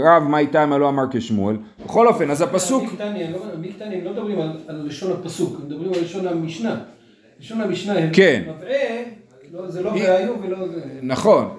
רב 0.05 0.23
מה 0.23 0.39
איתם 0.39 0.73
לא 0.73 0.89
אמר 0.89 1.03
כשמואל. 1.11 1.55
בכל 1.85 2.07
אופן, 2.07 2.31
אז 2.31 2.41
הפסוק... 2.41 2.83
בקטני, 2.83 3.25
אני 3.25 3.33
לא- 3.33 3.39
הם 3.85 4.03
לא 4.05 4.11
מדברים 4.11 4.39
על 4.67 4.83
לשון 4.85 5.11
הפסוק, 5.11 5.59
הם 5.59 5.65
מדברים 5.69 5.93
על 5.93 6.01
לשון 6.01 6.27
המשנה. 6.27 6.77
לשון 7.39 7.61
המשנה, 7.61 7.93
הם 7.99 8.09
כן. 8.13 8.41
מבעה, 8.57 8.69
לא- 9.53 9.69
זה 9.71 9.81
לא 9.81 9.89
והיו 9.89 10.33
ולא. 10.41 10.57
נכון. 11.01 11.49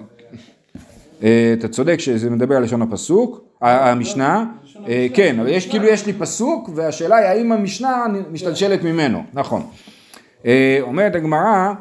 אה, 1.23 1.53
אתה 1.59 1.67
צודק 1.67 1.99
שזה 1.99 2.29
מדבר 2.29 2.55
על 2.55 2.63
לשון 2.63 2.81
הפסוק, 2.81 3.45
ה- 3.61 3.91
המשנה, 3.91 4.45
אה, 4.87 5.07
כן, 5.13 5.39
אבל 5.39 5.49
יש 5.49 5.69
כאילו 5.69 5.85
יש 5.85 6.05
לי 6.05 6.13
פסוק 6.13 6.69
והשאלה 6.75 7.15
היא 7.15 7.25
האם 7.27 7.51
המשנה 7.51 8.05
משתלשלת 8.31 8.83
ממנו, 8.83 9.23
נכון. 9.33 9.61
אומרת 10.81 11.15
הגמרא, 11.15 11.73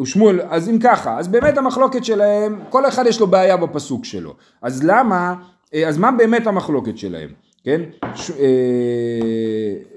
ושמואל, 0.00 0.40
אז 0.48 0.68
אם 0.68 0.78
ככה, 0.78 1.18
אז 1.18 1.28
באמת 1.28 1.58
המחלוקת 1.58 2.04
שלהם, 2.04 2.60
כל 2.70 2.88
אחד 2.88 3.06
יש 3.06 3.20
לו 3.20 3.26
בעיה 3.26 3.56
בפסוק 3.56 4.04
שלו, 4.04 4.34
אז 4.62 4.84
למה, 4.84 5.34
אה, 5.74 5.88
אז 5.88 5.98
מה 5.98 6.10
באמת 6.10 6.46
המחלוקת 6.46 6.98
שלהם, 6.98 7.28
כן? 7.64 7.80
ש, 8.14 8.30
אה, 8.30 8.36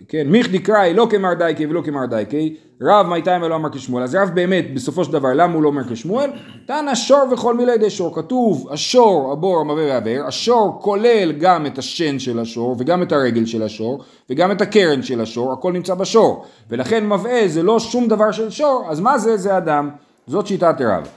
כן, 0.08 0.28
מיכדי 0.28 0.60
קראי 0.60 0.94
לא 0.94 1.08
כמר 1.10 1.34
דייקי 1.34 1.66
ולא 1.66 1.82
כמר 1.82 2.06
דייקי, 2.06 2.56
רב 2.82 3.08
מייתיים 3.08 3.42
ולא 3.42 3.56
אמר 3.56 3.70
כשמואל, 3.70 4.04
אז 4.04 4.16
רב 4.16 4.30
באמת 4.34 4.74
בסופו 4.74 5.04
של 5.04 5.12
דבר 5.12 5.30
למה 5.34 5.54
הוא 5.54 5.64
לא 5.64 5.68
אומר 5.68 5.84
כשמואל? 5.84 6.30
תנא 6.66 6.96
שור 6.96 7.24
וכל 7.32 7.56
מילי 7.56 7.74
ידי 7.74 7.90
שור, 7.90 8.16
כתוב 8.16 8.68
השור, 8.72 9.32
הבור, 9.32 9.60
המבא 9.60 9.82
והבאר, 9.82 10.24
השור 10.28 10.78
כולל 10.82 11.32
גם 11.32 11.66
את 11.66 11.78
השן 11.78 12.20
של 12.20 12.40
השור 12.40 12.76
וגם 12.80 13.04
את 13.04 13.12
הרגל 13.12 13.46
של 13.46 13.64
השור 13.64 14.04
וגם 14.30 14.52
את 14.52 14.62
הקרן 14.62 15.04
של 15.04 15.22
השור, 15.22 15.54
הכל 15.54 15.72
נמצא 15.74 15.94
בשור, 15.94 16.46
ולכן 16.70 17.08
מבעה 17.10 17.48
זה 17.48 17.64
לא 17.64 17.80
שום 17.80 18.08
דבר 18.08 18.32
של 18.32 18.50
שור, 18.50 18.86
אז 18.90 19.00
מה 19.00 19.18
זה? 19.18 19.38
זה 19.38 19.58
אדם, 19.58 19.90
זאת 20.28 20.48
שיטת 20.48 20.76
רב. 20.82 21.08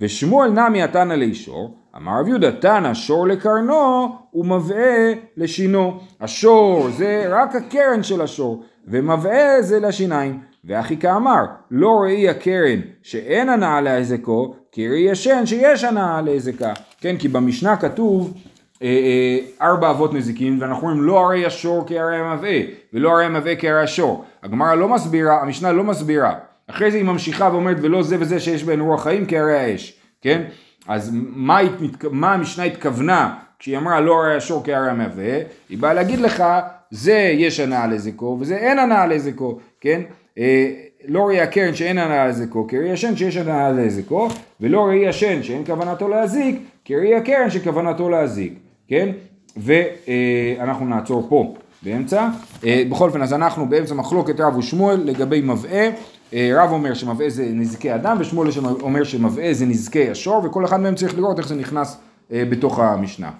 ושמואל 0.00 0.50
נמי 0.50 0.82
התנא 0.82 1.14
לישור, 1.14 1.74
אמר 1.98 2.20
רב 2.20 2.28
יהודה 2.28 2.52
תנא 2.52 2.94
שור 2.94 3.28
לקרנו 3.28 4.16
ומבעה 4.34 5.12
לשינו. 5.36 6.00
השור 6.20 6.88
זה 6.96 7.24
רק 7.28 7.54
הקרן 7.54 8.02
של 8.02 8.20
השור, 8.20 8.62
ומבעה 8.88 9.62
זה 9.62 9.80
לשיניים. 9.80 10.38
ואחי 10.64 10.96
כאמר, 10.96 11.44
לא 11.70 12.00
ראי 12.02 12.28
הקרן 12.28 12.80
שאין 13.02 13.48
הנאה 13.48 13.80
להזקו, 13.80 14.54
כי 14.72 14.88
ראי 14.88 15.10
השן 15.10 15.46
שיש 15.46 15.84
הנאה 15.84 16.22
להזקה. 16.22 16.72
כן, 17.00 17.16
כי 17.16 17.28
במשנה 17.28 17.76
כתוב 17.76 18.34
אה, 18.82 18.88
אה, 18.88 19.66
ארבע 19.68 19.90
אבות 19.90 20.14
נזיקין, 20.14 20.58
ואנחנו 20.60 20.88
אומרים 20.88 21.02
לא 21.02 21.18
הרי 21.18 21.46
השור 21.46 21.84
כהרי 21.86 22.16
המבעה, 22.16 22.58
ולא 22.92 23.12
הרי 23.12 23.24
המבעה 23.24 23.56
כהרי 23.56 23.82
השור. 23.82 24.24
הגמרא 24.42 24.74
לא 24.74 24.88
מסבירה, 24.88 25.42
המשנה 25.42 25.72
לא 25.72 25.84
מסבירה. 25.84 26.34
אחרי 26.66 26.90
זה 26.90 26.96
היא 26.96 27.04
ממשיכה 27.04 27.50
ואומרת 27.52 27.76
ולא 27.80 28.02
זה 28.02 28.16
וזה 28.20 28.40
שיש 28.40 28.64
בהן 28.64 28.80
רוח 28.80 29.02
חיים 29.02 29.24
כהרי 29.28 29.58
האש, 29.58 30.00
כן? 30.20 30.42
אז 30.88 31.10
מה, 31.14 31.56
היא 31.58 31.70
מתכ- 31.80 32.08
מה 32.12 32.34
המשנה 32.34 32.64
התכוונה 32.64 33.34
כשהיא 33.58 33.78
אמרה 33.78 34.00
לא 34.00 34.14
הרי 34.22 34.36
השור 34.36 34.62
כהרי 34.64 34.90
המבעה? 34.90 35.38
היא 35.68 35.78
באה 35.78 35.94
להגיד 35.94 36.20
לך 36.20 36.44
זה 36.90 37.12
יש 37.38 37.60
הנאה 37.60 37.86
לזיקו 37.86 38.36
וזה 38.40 38.56
אין 38.56 38.78
הנאה 38.78 39.06
לזיקו, 39.06 39.58
כן? 39.80 40.00
אה, 40.38 40.70
לא 41.08 41.26
ראי 41.26 41.40
הקרן 41.40 41.74
שאין 41.74 41.98
הנאה 41.98 42.26
לזיקו 42.28 42.66
כראי 42.68 42.92
השן 42.92 43.16
שיש 43.16 43.36
הנאה 43.36 43.70
לזיקו 43.70 44.28
ולא 44.60 44.86
ראי 44.86 45.08
השן 45.08 45.42
שאין 45.42 45.64
כוונתו 45.66 46.08
להזיק 46.08 46.56
כראי 46.84 47.14
הקרן 47.14 47.50
שכוונתו 47.50 48.08
להזיק, 48.10 48.52
כן? 48.88 49.08
ואנחנו 49.56 50.86
נעצור 50.86 51.26
פה 51.28 51.54
באמצע. 51.82 52.28
אה, 52.66 52.82
בכל 52.90 53.08
אופן 53.08 53.22
אז 53.22 53.32
אנחנו 53.32 53.68
באמצע 53.68 53.94
מחלוקת 53.94 54.40
רב 54.40 54.56
ושמואל 54.56 55.00
לגבי 55.04 55.40
מבעה. 55.40 55.86
אה, 56.34 56.50
רב 56.54 56.70
אומר 56.70 56.94
שמבעה 56.94 57.30
זה 57.30 57.48
נזקי 57.52 57.94
אדם 57.94 58.16
ושמואל 58.20 58.48
אומר 58.80 59.04
שמבעה 59.04 59.54
זה 59.54 59.66
נזקי 59.66 60.10
השור 60.10 60.44
וכל 60.44 60.64
אחד 60.64 60.80
מהם 60.80 60.94
צריך 60.94 61.14
לראות 61.14 61.38
איך 61.38 61.48
זה 61.48 61.54
נכנס 61.54 61.96
אה, 62.32 62.44
בתוך 62.50 62.78
המשנה. 62.78 63.30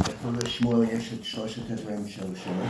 איפה 0.00 0.28
לשמואל 0.42 0.82
יש 0.92 1.12
את 1.12 1.24
שלושת 1.24 1.70
הדברים 1.70 2.08
של 2.08 2.22
שמואל? 2.34 2.64